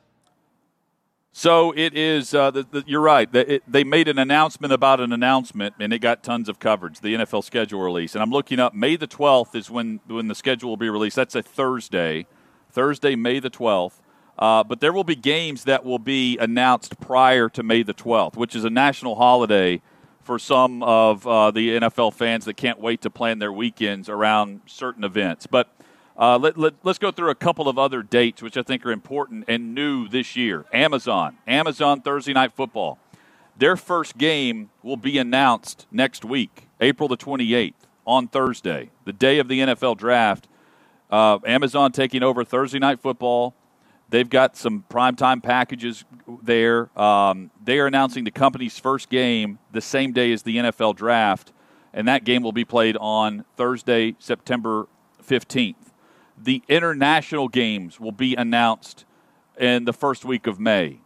[1.32, 2.32] So it is.
[2.32, 3.30] Uh, the, the, you're right.
[3.30, 7.00] The, it, they made an announcement about an announcement, and it got tons of coverage.
[7.00, 8.72] The NFL schedule release, and I'm looking up.
[8.72, 11.14] May the 12th is when when the schedule will be released.
[11.14, 12.26] That's a Thursday.
[12.76, 13.94] Thursday, May the 12th.
[14.38, 18.36] Uh, but there will be games that will be announced prior to May the 12th,
[18.36, 19.80] which is a national holiday
[20.22, 24.60] for some of uh, the NFL fans that can't wait to plan their weekends around
[24.66, 25.46] certain events.
[25.46, 25.74] But
[26.18, 28.92] uh, let, let, let's go through a couple of other dates, which I think are
[28.92, 30.66] important and new this year.
[30.70, 32.98] Amazon, Amazon Thursday Night Football.
[33.56, 37.72] Their first game will be announced next week, April the 28th,
[38.06, 40.46] on Thursday, the day of the NFL draft.
[41.16, 43.54] Uh, Amazon taking over Thursday Night Football.
[44.08, 46.04] They've got some primetime packages
[46.42, 46.90] there.
[46.98, 51.52] Um, they are announcing the company's first game the same day as the NFL draft,
[51.92, 54.88] and that game will be played on Thursday, September
[55.26, 55.74] 15th
[56.38, 59.04] the international games will be announced
[59.58, 61.00] in the first week of May.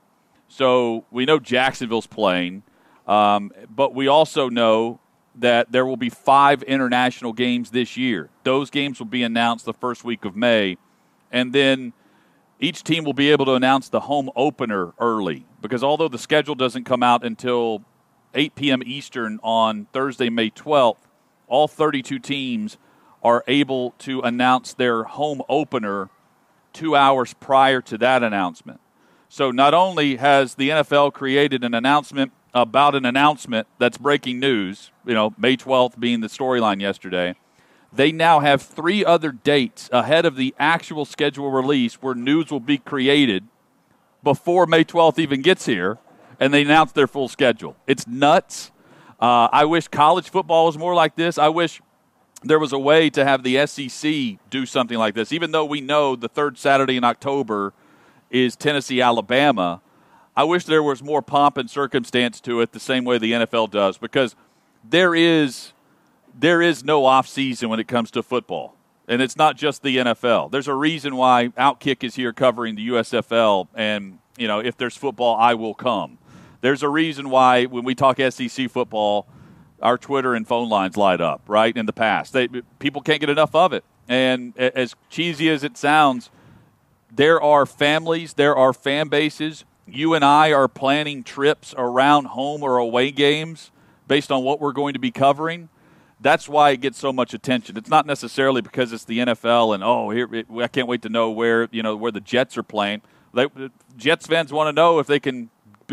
[0.49, 2.65] So we know Jacksonville's playing,
[3.07, 5.01] um, but we also know
[5.41, 8.31] that there will be five international games this year.
[8.45, 10.77] Those games will be announced the first week of May,
[11.31, 11.93] and then
[12.59, 16.55] each team will be able to announce the home opener early because although the schedule
[16.55, 17.83] doesn't come out until
[18.35, 18.83] 8 p.m.
[18.85, 20.99] Eastern on Thursday, May 12th,
[21.49, 22.79] all 32 teams–
[23.23, 26.09] are able to announce their home opener
[26.73, 28.81] two hours prior to that announcement.
[29.29, 34.91] So not only has the NFL created an announcement about an announcement that's breaking news,
[35.07, 37.35] you know, May 12th being the storyline yesterday,
[37.93, 42.61] they now have three other dates ahead of the actual schedule release where news will
[42.61, 43.45] be created
[44.23, 45.99] before May 12th even gets here,
[46.39, 47.77] and they announce their full schedule.
[47.87, 48.71] It's nuts.
[49.19, 51.39] Uh, I wish college football was more like this.
[51.39, 51.81] I wish
[52.43, 55.81] there was a way to have the SEC do something like this, even though we
[55.81, 57.73] know the third Saturday in October
[58.31, 59.83] is Tennessee, Alabama.
[60.37, 63.71] I wish there was more pomp and circumstance to it, the same way the NFL
[63.71, 64.35] does, because
[64.89, 65.73] there is
[66.39, 68.77] there is no off season when it comes to football,
[69.09, 70.51] and it's not just the NFL.
[70.51, 74.97] There's a reason why Outkick is here covering the USFL, and you know if there's
[74.97, 76.19] football, I will come.
[76.61, 79.27] There's a reason why when we talk SEC football
[79.83, 81.77] our Twitter and phone lines light up, right?
[81.77, 83.85] In the past, they, people can't get enough of it.
[84.09, 86.31] And as cheesy as it sounds,
[87.11, 89.65] there are families, there are fan bases.
[89.93, 93.71] You and I are planning trips around home or away games
[94.09, 95.69] based on what we're going to be covering.
[96.21, 97.77] That's why it gets so much attention.
[97.77, 100.29] It's not necessarily because it's the NFL and oh, here
[100.61, 103.03] I can't wait to know where you know where the Jets are playing.
[103.33, 103.47] They,
[103.97, 105.51] Jets fans want to know if they can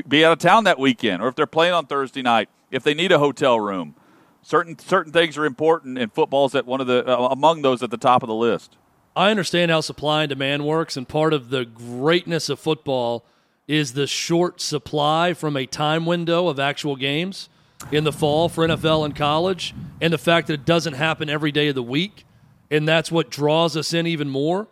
[0.08, 2.94] be out of town that weekend or if they're playing on Thursday night if they
[2.94, 3.96] need a hotel room.
[4.42, 7.92] Certain certain things are important, and football's at one of the uh, among those at
[7.92, 8.78] the top of the list.
[9.16, 13.26] I understand how supply and demand works, and part of the greatness of football
[13.68, 17.50] is the short supply from a time window of actual games
[17.92, 21.52] in the fall for NFL and college, and the fact that it doesn't happen every
[21.52, 22.26] day of the week,
[22.72, 24.68] and that's what draws us in even more.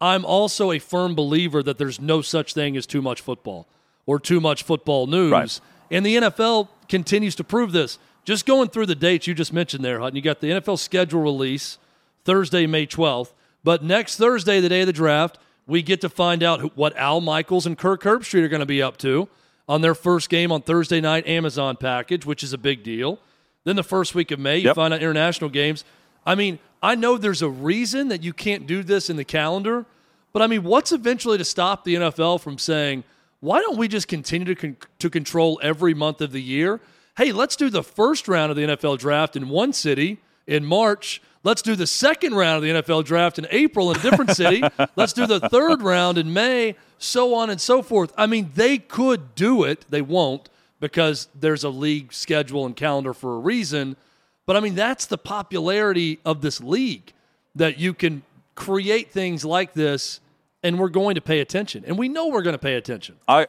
[0.00, 3.66] I'm also a firm believer that there's no such thing as too much football
[4.06, 5.32] or too much football news.
[5.32, 5.60] Right.
[5.90, 7.98] And the NFL continues to prove this.
[8.24, 11.20] Just going through the dates you just mentioned there, Hutton, you got the NFL schedule
[11.20, 11.78] release
[12.24, 13.32] Thursday, May 12th.
[13.64, 15.38] But next Thursday, the day of the draft,
[15.70, 18.82] we get to find out what Al Michaels and Kirk Herbstreit are going to be
[18.82, 19.28] up to
[19.68, 23.18] on their first game on Thursday night Amazon package, which is a big deal.
[23.64, 24.76] Then the first week of May, you yep.
[24.76, 25.84] find out international games.
[26.26, 29.86] I mean, I know there's a reason that you can't do this in the calendar,
[30.32, 33.04] but I mean, what's eventually to stop the NFL from saying–
[33.40, 36.80] why don't we just continue to, con- to control every month of the year?
[37.16, 41.20] Hey, let's do the first round of the NFL draft in one city in March.
[41.42, 44.62] Let's do the second round of the NFL draft in April in a different city.
[44.96, 48.12] let's do the third round in May, so on and so forth.
[48.16, 49.86] I mean, they could do it.
[49.88, 50.50] They won't
[50.80, 53.96] because there's a league schedule and calendar for a reason.
[54.44, 57.12] But I mean, that's the popularity of this league.
[57.54, 58.22] that you can
[58.54, 60.20] create things like this
[60.62, 61.84] and we're going to pay attention.
[61.86, 63.16] And we know we're going to pay attention.
[63.26, 63.46] I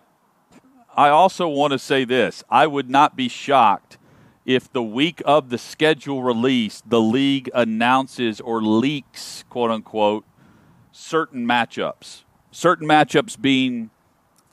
[0.96, 2.44] I also want to say this.
[2.50, 3.98] I would not be shocked
[4.46, 10.26] if the week of the schedule release, the league announces or leaks, quote unquote,
[10.92, 12.24] certain matchups.
[12.52, 13.92] Certain matchups being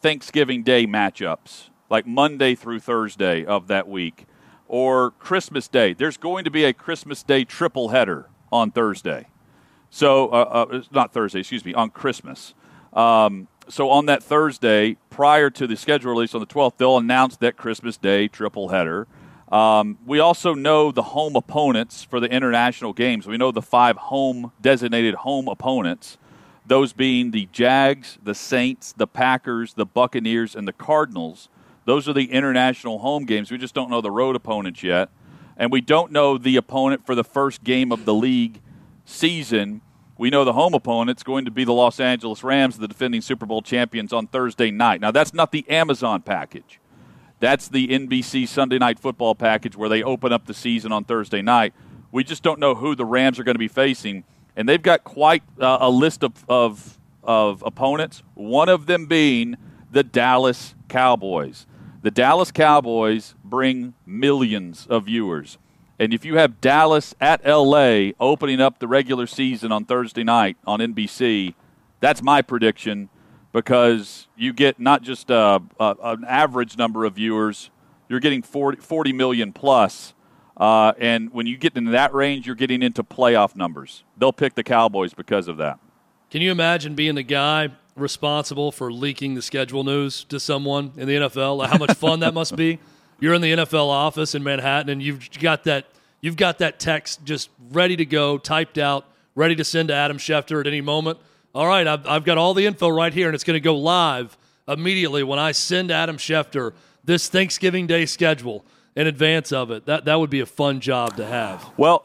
[0.00, 4.26] Thanksgiving Day matchups, like Monday through Thursday of that week,
[4.68, 5.94] or Christmas Day.
[5.94, 9.26] There's going to be a Christmas Day triple header on Thursday.
[9.90, 12.54] So, uh, uh, not Thursday, excuse me, on Christmas.
[12.92, 17.36] Um, so on that Thursday, prior to the schedule release on the 12th, they'll announce
[17.38, 19.06] that Christmas Day triple header.
[19.50, 23.26] Um, we also know the home opponents for the international games.
[23.26, 26.18] We know the five home designated home opponents,
[26.66, 31.48] those being the Jags, the Saints, the Packers, the Buccaneers, and the Cardinals.
[31.86, 33.50] Those are the international home games.
[33.50, 35.08] We just don't know the road opponents yet.
[35.56, 38.60] And we don't know the opponent for the first game of the league
[39.04, 39.80] season
[40.18, 43.46] we know the home opponent's going to be the Los Angeles Rams, the defending Super
[43.46, 45.00] Bowl champions, on Thursday night.
[45.00, 46.80] Now, that's not the Amazon package.
[47.40, 51.42] That's the NBC Sunday night football package where they open up the season on Thursday
[51.42, 51.72] night.
[52.10, 54.24] We just don't know who the Rams are going to be facing.
[54.56, 59.56] And they've got quite uh, a list of, of, of opponents, one of them being
[59.90, 61.66] the Dallas Cowboys.
[62.02, 65.58] The Dallas Cowboys bring millions of viewers.
[65.98, 70.56] And if you have Dallas at LA opening up the regular season on Thursday night
[70.66, 71.54] on NBC,
[72.00, 73.08] that's my prediction
[73.52, 77.70] because you get not just uh, uh, an average number of viewers,
[78.08, 80.14] you're getting 40, 40 million plus.
[80.56, 84.02] Uh, and when you get into that range, you're getting into playoff numbers.
[84.16, 85.78] They'll pick the Cowboys because of that.
[86.30, 91.06] Can you imagine being the guy responsible for leaking the schedule news to someone in
[91.06, 91.66] the NFL?
[91.66, 92.78] How much fun that must be?
[93.20, 95.86] you're in the NFL office in Manhattan and you've got that
[96.20, 100.18] you've got that text just ready to go, typed out, ready to send to Adam
[100.18, 101.18] Schefter at any moment.
[101.54, 103.76] All right, I've, I've got all the info right here, and it's going to go
[103.76, 109.86] live immediately when I send Adam Schefter this Thanksgiving Day schedule in advance of it.
[109.86, 111.70] That that would be a fun job to have.
[111.78, 112.04] Well,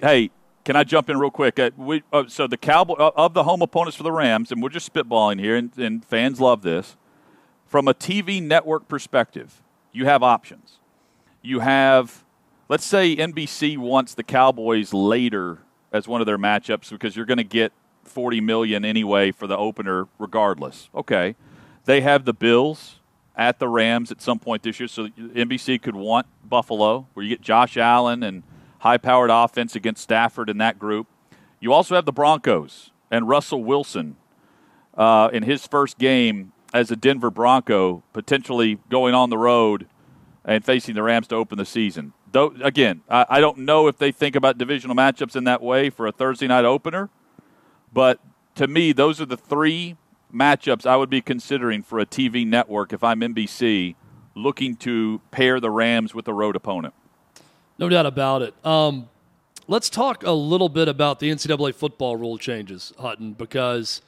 [0.00, 0.30] hey,
[0.64, 1.58] can I jump in real quick?
[1.58, 4.62] Uh, we, uh, so the Cowboy uh, of the home opponents for the Rams, and
[4.62, 6.96] we're just spitballing here, and, and fans love this.
[7.66, 10.78] From a TV network perspective, you have options.
[11.42, 12.24] You have,
[12.68, 15.58] let's say NBC wants the Cowboys later
[15.92, 17.72] as one of their matchups because you're going to get
[18.08, 20.88] 40 million anyway for the opener regardless.
[20.94, 21.36] Okay.
[21.84, 23.00] They have the Bills
[23.36, 27.30] at the Rams at some point this year, so NBC could want Buffalo, where you
[27.30, 28.42] get Josh Allen and
[28.80, 31.06] high-powered offense against Stafford in that group.
[31.60, 34.16] You also have the Broncos and Russell Wilson
[34.96, 39.86] uh, in his first game as a Denver Bronco, potentially going on the road
[40.44, 42.12] and facing the Rams to open the season.
[42.30, 45.90] Though again, I, I don't know if they think about divisional matchups in that way
[45.90, 47.08] for a Thursday night opener,
[47.92, 48.20] but
[48.56, 49.96] to me, those are the three
[50.32, 53.94] matchups I would be considering for a TV network if I'm NBC
[54.34, 56.94] looking to pair the Rams with a road opponent.
[57.78, 58.54] No doubt about it.
[58.64, 59.08] Um,
[59.66, 64.02] let's talk a little bit about the NCAA football rule changes, Hutton, because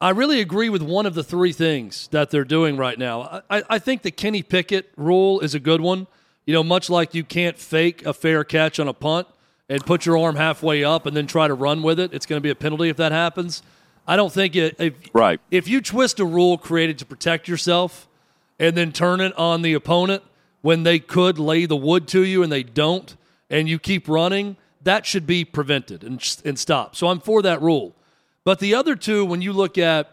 [0.00, 3.42] I really agree with one of the three things that they're doing right now.
[3.48, 6.06] I, I think the Kenny Pickett rule is a good one.
[6.46, 9.26] You know, much like you can't fake a fair catch on a punt
[9.68, 12.38] and put your arm halfway up and then try to run with it, it's going
[12.38, 13.62] to be a penalty if that happens.
[14.06, 14.76] I don't think it.
[14.78, 15.40] If, right.
[15.50, 18.06] If you twist a rule created to protect yourself
[18.58, 20.22] and then turn it on the opponent
[20.60, 23.16] when they could lay the wood to you and they don't,
[23.50, 26.96] and you keep running, that should be prevented and, and stopped.
[26.96, 27.94] So I'm for that rule.
[28.44, 30.10] But the other two, when you look at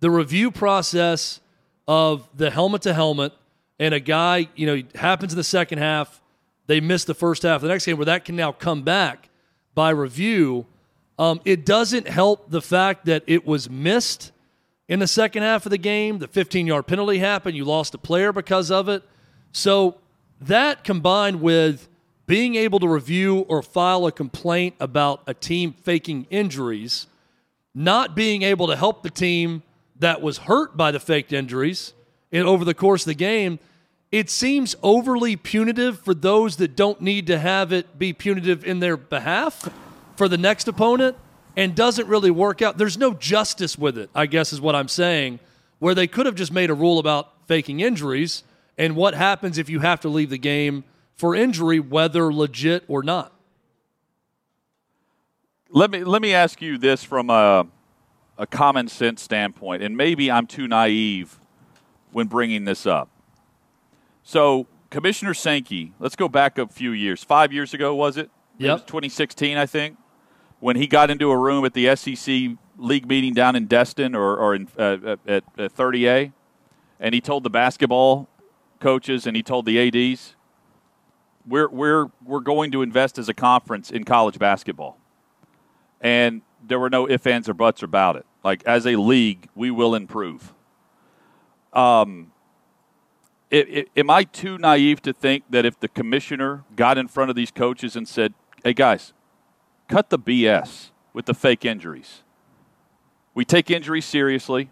[0.00, 1.40] the review process
[1.86, 3.32] of the helmet to helmet,
[3.78, 6.20] and a guy, you know, happens in the second half,
[6.68, 9.28] they missed the first half of the next game, where that can now come back
[9.74, 10.66] by review.
[11.18, 14.30] Um, it doesn't help the fact that it was missed
[14.86, 16.18] in the second half of the game.
[16.20, 17.56] The 15 yard penalty happened.
[17.56, 19.02] You lost a player because of it.
[19.50, 19.96] So
[20.40, 21.88] that combined with
[22.26, 27.08] being able to review or file a complaint about a team faking injuries
[27.78, 29.62] not being able to help the team
[30.00, 31.94] that was hurt by the faked injuries
[32.32, 33.58] in, over the course of the game,
[34.10, 38.80] it seems overly punitive for those that don't need to have it be punitive in
[38.80, 39.68] their behalf
[40.16, 41.16] for the next opponent
[41.56, 42.78] and doesn't really work out.
[42.78, 45.40] There's no justice with it, I guess is what I'm saying,
[45.78, 48.44] where they could have just made a rule about faking injuries
[48.78, 50.84] and what happens if you have to leave the game
[51.16, 53.32] for injury, whether legit or not.
[55.70, 57.66] Let me let me ask you this from a,
[58.38, 61.38] a common sense standpoint, and maybe I'm too naive
[62.12, 63.10] when bringing this up.
[64.28, 67.24] So, Commissioner Sankey, let's go back a few years.
[67.24, 68.30] Five years ago, was it?
[68.58, 68.68] Yep.
[68.68, 69.96] It was 2016, I think.
[70.60, 74.36] when he got into a room at the SEC league meeting down in Destin or,
[74.36, 76.34] or in, uh, at, at 30A,
[77.00, 78.28] and he told the basketball
[78.80, 80.34] coaches and he told the ads,
[81.46, 84.98] we're we're we're going to invest as a conference in college basketball,
[86.02, 88.26] and there were no ifs, ands, or buts about it.
[88.44, 90.52] Like as a league, we will improve.
[91.72, 92.32] Um,
[93.50, 97.30] it, it, am I too naive to think that if the commissioner got in front
[97.30, 99.12] of these coaches and said, "Hey guys,
[99.88, 102.22] cut the BS with the fake injuries.
[103.34, 104.70] We take injuries seriously.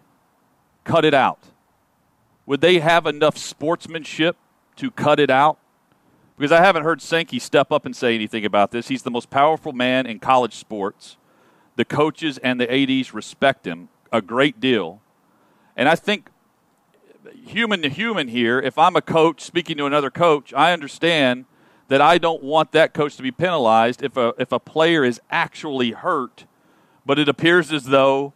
[0.83, 1.39] Cut it out."
[2.45, 4.37] Would they have enough sportsmanship
[4.77, 5.57] to cut it out?
[6.37, 8.87] Because I haven't heard Sankey step up and say anything about this.
[8.87, 11.17] He's the most powerful man in college sports.
[11.75, 15.01] The coaches and the ADs respect him a great deal.
[15.75, 16.29] And I think
[17.33, 21.45] human to human here, if I'm a coach speaking to another coach, I understand
[21.87, 25.21] that I don't want that coach to be penalized if a if a player is
[25.29, 26.45] actually hurt,
[27.05, 28.33] but it appears as though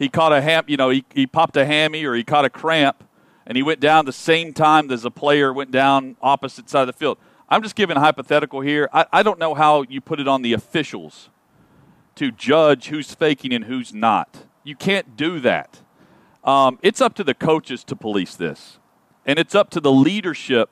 [0.00, 2.50] he caught a ham, you know, he, he popped a hammy or he caught a
[2.50, 3.04] cramp
[3.46, 6.86] and he went down the same time as a player went down opposite side of
[6.86, 7.18] the field.
[7.50, 8.88] I'm just giving a hypothetical here.
[8.92, 11.28] I, I don't know how you put it on the officials
[12.14, 14.46] to judge who's faking and who's not.
[14.64, 15.80] You can't do that.
[16.44, 18.78] Um, it's up to the coaches to police this.
[19.26, 20.70] And it's up to the leadership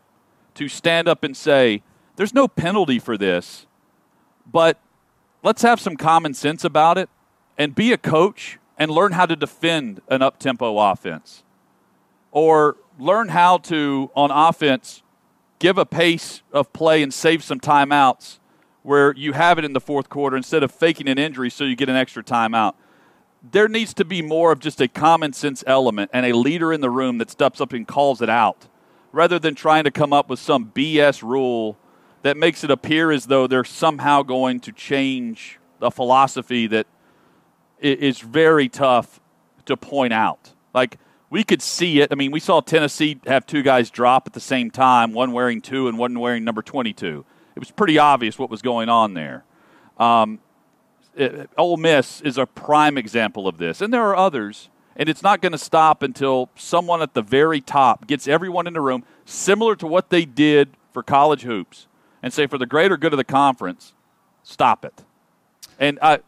[0.54, 1.82] to stand up and say,
[2.16, 3.66] there's no penalty for this,
[4.50, 4.80] but
[5.42, 7.08] let's have some common sense about it
[7.56, 11.44] and be a coach and learn how to defend an up tempo offense
[12.32, 15.02] or learn how to, on offense,
[15.58, 18.38] give a pace of play and save some timeouts
[18.82, 21.76] where you have it in the fourth quarter instead of faking an injury so you
[21.76, 22.74] get an extra timeout.
[23.50, 26.80] There needs to be more of just a common sense element and a leader in
[26.80, 28.68] the room that steps up and calls it out
[29.12, 31.78] rather than trying to come up with some BS rule
[32.22, 36.86] that makes it appear as though they're somehow going to change a philosophy that
[37.80, 39.20] is very tough
[39.64, 40.52] to point out.
[40.74, 40.98] Like,
[41.30, 42.10] we could see it.
[42.10, 45.60] I mean, we saw Tennessee have two guys drop at the same time, one wearing
[45.60, 47.24] two and one wearing number 22.
[47.54, 49.44] It was pretty obvious what was going on there.
[49.98, 50.40] Um,
[51.18, 54.70] it, Ole Miss is a prime example of this, and there are others.
[54.96, 58.72] And it's not going to stop until someone at the very top gets everyone in
[58.72, 61.86] the room, similar to what they did for college hoops,
[62.20, 63.92] and say, for the greater good of the conference,
[64.42, 65.04] stop it.
[65.78, 66.18] And I,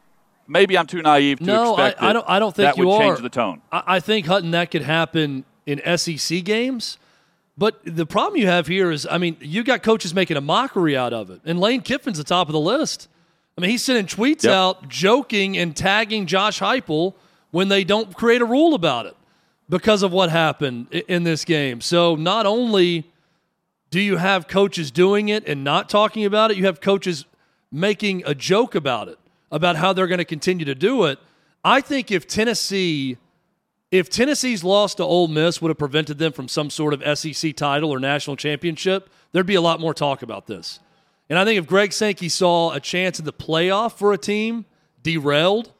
[0.46, 2.24] maybe I'm too naive to no, expect I, I don't.
[2.28, 3.00] I don't think that you would are.
[3.00, 3.60] change the tone.
[3.72, 6.96] I, I think Hutton that could happen in SEC games.
[7.58, 10.96] But the problem you have here is, I mean, you got coaches making a mockery
[10.96, 13.08] out of it, and Lane Kiffin's the top of the list.
[13.60, 14.52] I mean, he's sending tweets Yep.
[14.54, 17.12] out, joking and tagging Josh Heupel
[17.50, 19.14] when they don't create a rule about it
[19.68, 21.82] because of what happened in this game.
[21.82, 23.04] So not only
[23.90, 27.26] do you have coaches doing it and not talking about it, you have coaches
[27.70, 29.18] making a joke about it,
[29.52, 31.18] about how they're going to continue to do it.
[31.62, 33.18] I think if Tennessee,
[33.90, 37.54] if Tennessee's loss to Ole Miss would have prevented them from some sort of SEC
[37.56, 40.80] title or national championship, there'd be a lot more talk about this.
[41.30, 44.66] And I think if Greg Sankey saw a chance in the playoff for a team
[45.02, 45.72] derailed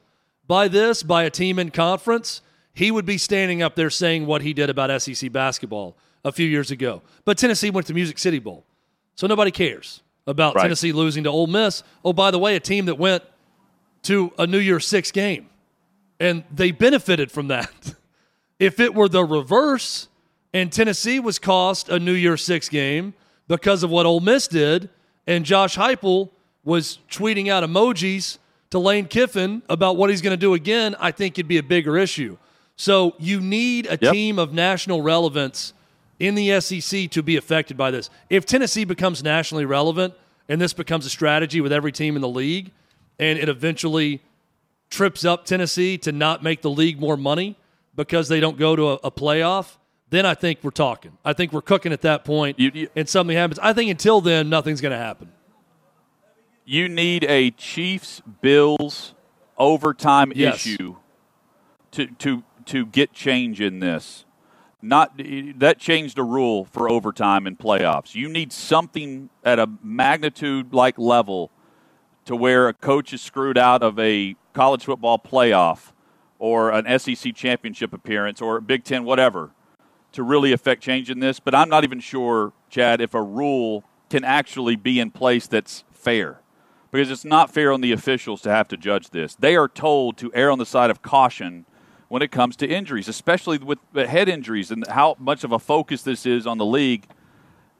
[0.47, 2.41] by this, by a team in conference,
[2.73, 6.47] he would be standing up there saying what he did about SEC basketball a few
[6.47, 7.01] years ago.
[7.25, 8.65] But Tennessee went to Music City Bowl.
[9.15, 10.63] So nobody cares about Right.
[10.63, 11.83] Tennessee losing to Ole Miss.
[12.05, 13.23] Oh, by the way, a team that went
[14.03, 15.49] to a New Year's Six game.
[16.17, 17.95] And they benefited from that.
[18.59, 20.07] if it were the reverse
[20.53, 23.13] and Tennessee was cost a New Year's Six game
[23.49, 24.89] because of what Ole Miss did,
[25.27, 26.29] and Josh Heupel
[26.63, 28.37] was tweeting out emojis
[28.69, 31.63] to Lane Kiffin about what he's going to do again, I think it'd be a
[31.63, 32.37] bigger issue.
[32.75, 34.13] So you need a Yep.
[34.13, 35.73] team of national relevance
[36.19, 38.09] in the SEC to be affected by this.
[38.29, 40.13] If Tennessee becomes nationally relevant
[40.47, 42.71] and this becomes a strategy with every team in the league,
[43.19, 44.21] and it eventually
[44.89, 47.55] trips up Tennessee to not make the league more money
[47.95, 49.77] because they don't go to a, a playoff,
[50.11, 51.17] then I think we're talking.
[51.25, 53.57] I think we're cooking at that point, You- you- and something happens.
[53.59, 55.31] I think until then, nothing's going to happen.
[56.65, 59.13] You need a Chiefs Bills
[59.57, 60.65] overtime Yes.
[60.65, 60.95] issue
[61.91, 64.25] to to to get change in this.
[64.81, 68.15] Not that changed the rule for overtime and playoffs.
[68.15, 71.51] You need something at a magnitude like level
[72.25, 75.91] to where a coach is screwed out of a college football playoff
[76.39, 79.51] or an SEC championship appearance or a Big Ten, whatever,
[80.13, 81.39] to really affect change in this.
[81.39, 85.83] But I'm not even sure, Chad, if a rule can actually be in place that's
[85.93, 86.39] fair.
[86.91, 89.35] Because it's not fair on the officials to have to judge this.
[89.35, 91.65] They are told to err on the side of caution
[92.09, 96.01] when it comes to injuries, especially with head injuries and how much of a focus
[96.03, 97.07] this is on the league.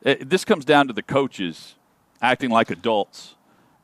[0.06, 1.76] Eh, This comes down to the coaches
[2.22, 3.36] acting like adults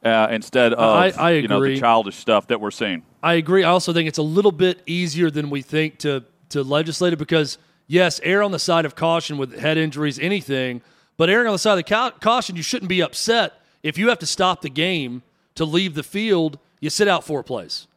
[0.05, 3.03] uh, instead of I- I you know the childish stuff that we're seeing.
[3.21, 3.65] I agree.
[3.65, 7.17] I also think it's a little bit easier than we think to to legislate it
[7.19, 7.57] because
[7.87, 10.81] yes, err on the side of caution with head injuries, anything,
[11.17, 14.19] but erring on the side of ca- caution, you shouldn't be upset if you have
[14.19, 15.23] to stop the game
[15.55, 16.59] to leave the field.
[16.79, 17.87] You sit out four plays,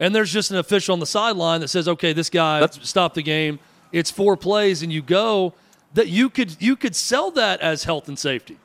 [0.00, 3.14] and there's just an official on the sideline that says, "Okay, this guy That's- stopped
[3.14, 3.58] the game.
[3.92, 5.54] It's four plays, and you go."
[5.94, 8.56] That you could you could sell that as health and safety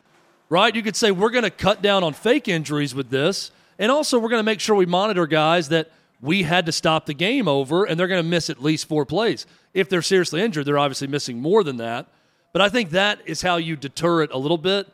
[0.50, 0.74] right?
[0.74, 4.18] You could say we're going to cut down on fake injuries with this, and also
[4.18, 7.48] we're going to make sure we monitor guys that we had to stop the game
[7.48, 9.46] over, and they're going to miss at least four plays.
[9.74, 12.08] If they're seriously injured, they're obviously missing more than that.
[12.54, 14.88] But I think that is how you deter it a little bit.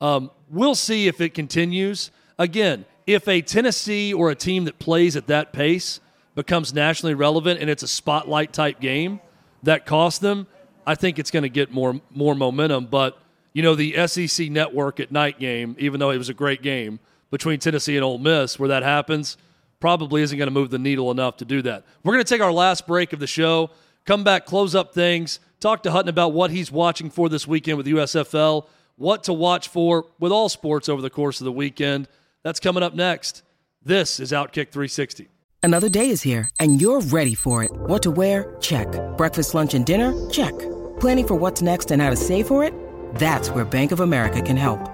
[0.00, 2.10] Um, we'll see if it continues.
[2.38, 6.00] Again, if a Tennessee or a team that plays at that pace
[6.34, 9.20] becomes nationally relevant and it's a spotlight type game
[9.62, 10.46] that costs them,
[10.86, 12.86] I think it's going to get more more momentum.
[12.86, 13.18] But
[13.52, 16.98] you know, the SEC Network at night game, even though it was a great game
[17.30, 19.36] between Tennessee and Ole Miss, where that happens,
[19.84, 21.84] probably isn't going to move the needle enough to do that.
[22.02, 23.68] We're going to take our last break of the show,
[24.06, 27.76] come back, close up things, talk to Hutton about what he's watching for this weekend
[27.76, 28.66] with USFL,
[28.96, 32.08] what to watch for with all sports over the course of the weekend.
[32.42, 33.42] That's coming up next.
[33.82, 35.28] This is Outkick 360.
[35.62, 37.70] Another day is here, and you're ready for it.
[37.74, 38.56] What to wear?
[38.62, 38.88] Check.
[39.18, 40.14] Breakfast, lunch, and dinner?
[40.30, 40.58] Check.
[40.98, 42.72] Planning for what's next and how to save for it?
[43.16, 44.93] That's where Bank of America can help.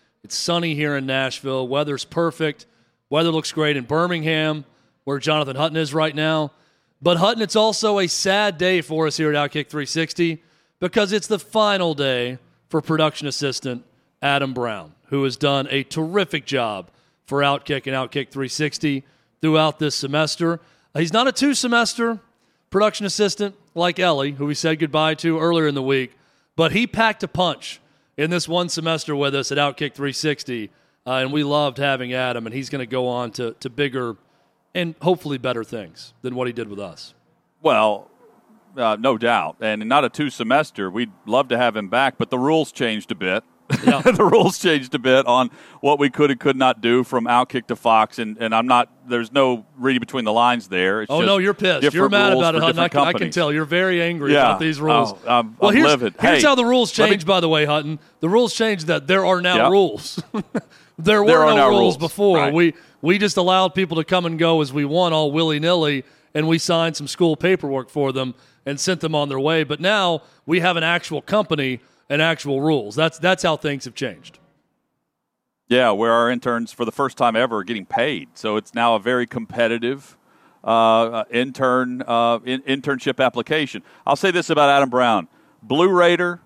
[0.23, 1.67] It's sunny here in Nashville.
[1.67, 2.65] Weather's perfect.
[3.09, 4.65] Weather looks great in Birmingham,
[5.03, 6.51] where Jonathan Hutton is right now.
[7.01, 10.43] But Hutton, it's also a sad day for us here at Outkick 360
[10.79, 12.37] because it's the final day
[12.69, 13.83] for production assistant
[14.21, 16.91] Adam Brown, who has done a terrific job
[17.25, 19.03] for Outkick and Outkick 360
[19.41, 20.59] throughout this semester.
[20.95, 22.19] He's not a two semester
[22.69, 26.11] production assistant like Ellie, who we said goodbye to earlier in the week,
[26.55, 27.79] but he packed a punch
[28.21, 30.69] in this one semester with us at Outkick 360,
[31.07, 34.15] uh, and we loved having Adam, and he's going to go on to, to bigger
[34.75, 37.15] and hopefully better things than what he did with us.
[37.63, 38.11] Well,
[38.77, 40.91] uh, no doubt, and not a two semester.
[40.91, 43.43] We'd love to have him back, but the rules changed a bit.
[43.85, 44.01] Yeah.
[44.11, 45.49] the rules changed a bit on
[45.81, 48.89] what we could and could not do from Outkick to Fox, and, and I'm not.
[49.07, 51.01] There's no reading between the lines there.
[51.01, 51.93] It's Oh no, you're pissed.
[51.93, 52.79] You're mad about it, Hutton.
[52.79, 53.51] I can, I can tell.
[53.51, 54.47] You're very angry Yeah.
[54.49, 55.13] about these rules.
[55.13, 56.15] Oh, I'm- well, I'm here's, livid.
[56.19, 57.99] here's Hey, how the rules let me- changed, by the way, Hutton.
[58.19, 59.71] The rules changed that there are now Yep.
[59.71, 60.23] rules.
[60.97, 61.97] there were There no rules, rules.
[61.97, 62.37] before.
[62.37, 62.53] Right.
[62.53, 66.03] We we just allowed people to come and go as we want, all willy nilly,
[66.35, 69.63] and we signed some school paperwork for them and sent them on their way.
[69.63, 71.79] But now we have an actual company
[72.11, 72.93] and actual rules.
[72.93, 74.37] That's that's how things have changed.
[75.69, 78.27] Yeah, where our interns, for the first time ever, are getting paid.
[78.33, 80.17] So it's now a very competitive
[80.65, 83.81] uh, intern uh, in, internship application.
[84.05, 85.29] I'll say this about Adam Brown:
[85.63, 86.41] Blue Raider.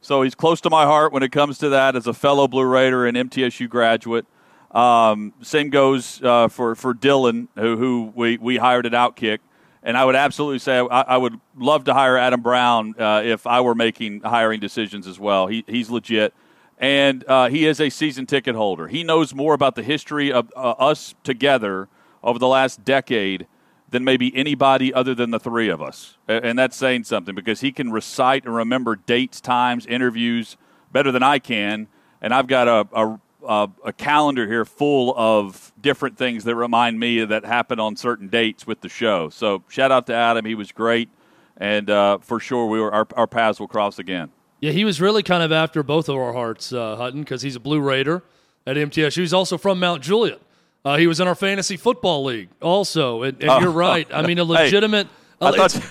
[0.00, 2.64] So he's close to my heart when it comes to that as a fellow Blue
[2.64, 4.26] Raider and MTSU graduate.
[4.72, 9.40] Um, same goes uh, for for Dylan, who, who we, we hired at Outkick.
[9.82, 13.46] And I would absolutely say I, I would love to hire Adam Brown uh, if
[13.46, 15.46] I were making hiring decisions as well.
[15.48, 16.34] He, he's legit
[16.82, 18.88] and uh, he is a season ticket holder.
[18.88, 21.88] He knows more about the history of uh, us together
[22.24, 23.46] over the last decade
[23.90, 26.16] than maybe anybody other than the three of us.
[26.26, 30.56] And that's saying something because he can recite and remember dates, times, interviews
[30.90, 31.86] better than I can.
[32.20, 36.98] And I've got a, a, a, a calendar here full of different things that remind
[37.00, 39.28] me that happened on certain dates with the show.
[39.30, 40.44] So shout out to Adam.
[40.44, 41.08] He was great.
[41.56, 44.30] And uh, for sure, we were, our, our paths will cross again.
[44.60, 47.56] Yeah, he was really kind of after both of our hearts, uh, Hutton, because he's
[47.56, 48.22] a Blue Raider
[48.66, 49.16] at MTSU.
[49.18, 50.40] He's also from Mount Juliet.
[50.84, 53.22] Uh, he was in our fantasy football league also.
[53.22, 53.60] And, and Oh.
[53.60, 54.06] you're right.
[54.12, 55.08] I mean, a Hey, legitimate.
[55.40, 55.86] I uh, thought- it's,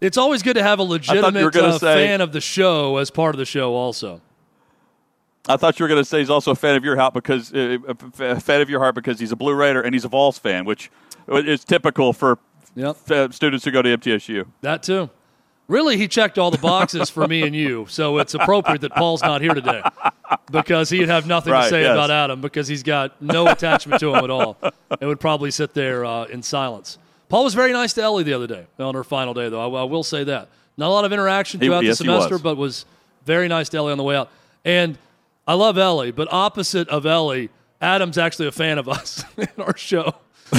[0.00, 3.38] it's always good to have a legitimate uh, fan of the show as part of
[3.38, 4.20] the show also.
[5.48, 7.52] I thought you were going to say he's also a fan of your heart because
[7.54, 7.78] uh,
[8.18, 10.64] a fan of your heart because he's a Blue Raider and he's a Vols fan,
[10.64, 10.90] which
[11.28, 12.38] is typical for
[12.74, 12.96] Yep.
[13.10, 14.46] f- students who go to MTSU.
[14.60, 15.08] That too.
[15.68, 19.22] Really, he checked all the boxes for me and you, so it's appropriate that Paul's
[19.22, 19.82] not here today
[20.52, 21.92] because he'd have nothing to say yes.
[21.92, 24.56] about Adam because he's got no attachment to him at all
[25.00, 26.98] and would probably sit there uh, in silence.
[27.28, 29.74] Paul was very nice to Ellie the other day on her final day, though.
[29.74, 30.48] I, I will say that.
[30.76, 32.42] Not a lot of interaction He- throughout yes, the semester, was.
[32.42, 32.84] but was
[33.24, 34.30] very nice to Ellie on the way out.
[34.64, 34.98] And
[35.46, 39.76] I love Ellie, but opposite of Ellie, Adam's actually a fan of us and our
[39.76, 40.14] show.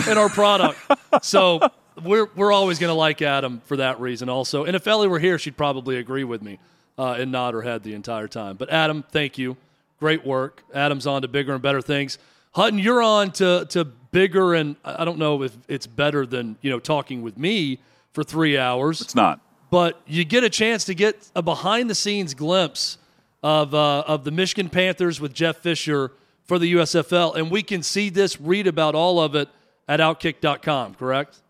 [0.08, 0.80] and our product.
[1.22, 1.60] so
[2.04, 4.30] we're we're always going to like Adam for that reason.
[4.30, 6.60] Also, and if Ellie were here, she'd probably agree with me
[6.98, 8.56] uh, and nod her head the entire time.
[8.58, 9.58] But Adam, thank you,
[10.00, 10.64] great work.
[10.74, 12.18] Adam's on to bigger and better things.
[12.52, 16.70] Hutton, you're on to to bigger and I don't know if it's better than you
[16.70, 17.80] know talking with me
[18.14, 19.02] for three hours.
[19.02, 22.98] It's not, but you get a chance to get a behind the scenes glimpse
[23.44, 26.12] of uh, of the Michigan Panthers with Jeff Fisher
[26.44, 29.50] for the USFL, and we can see this, read about all of it
[29.88, 30.96] at Outkick.com.
[30.96, 31.42] Correct?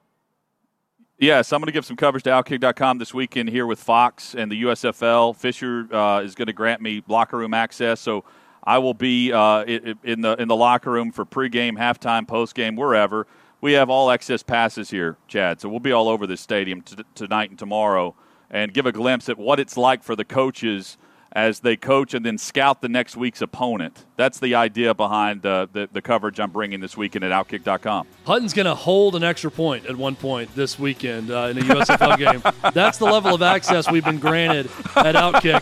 [1.19, 4.51] Yes, I'm going to give some coverage to Outkick.com this weekend here with Fox and
[4.51, 5.35] the USFL.
[5.35, 8.23] Fisher uh, is going to grant me locker room access, so
[8.63, 13.25] I will be uh, in the in the locker room for pregame, halftime, postgame, wherever.
[13.61, 17.03] We have all access passes here, Chad, so we'll be all over this stadium t-
[17.15, 18.13] tonight and tomorrow,
[18.51, 20.97] and give a glimpse at what it's like for the coaches
[21.37, 24.05] as they coach and then scout the next week's opponent.
[24.15, 28.07] That's the idea behind uh, the, the coverage I'm bringing this weekend at Outkick.com.
[28.25, 31.61] Hutton's going to hold an extra point at one point this weekend uh, in a
[31.61, 32.17] USFL
[32.63, 32.71] game.
[32.73, 34.65] That's the level of access we've been granted
[34.95, 35.61] at Outkick.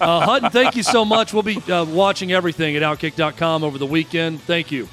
[0.00, 1.34] Uh, Hutton, thank you so much.
[1.34, 4.40] We'll be uh, watching everything at Outkick.com over the weekend.
[4.42, 4.88] Thank you.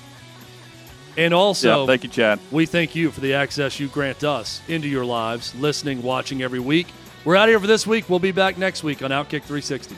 [1.16, 2.40] And also, yeah, thank you, Chad.
[2.50, 6.60] We thank you for the access you grant us into your lives, listening, watching every
[6.60, 6.88] week.
[7.24, 8.10] We're out here for this week.
[8.10, 9.96] We'll be back next week on Outkick 360.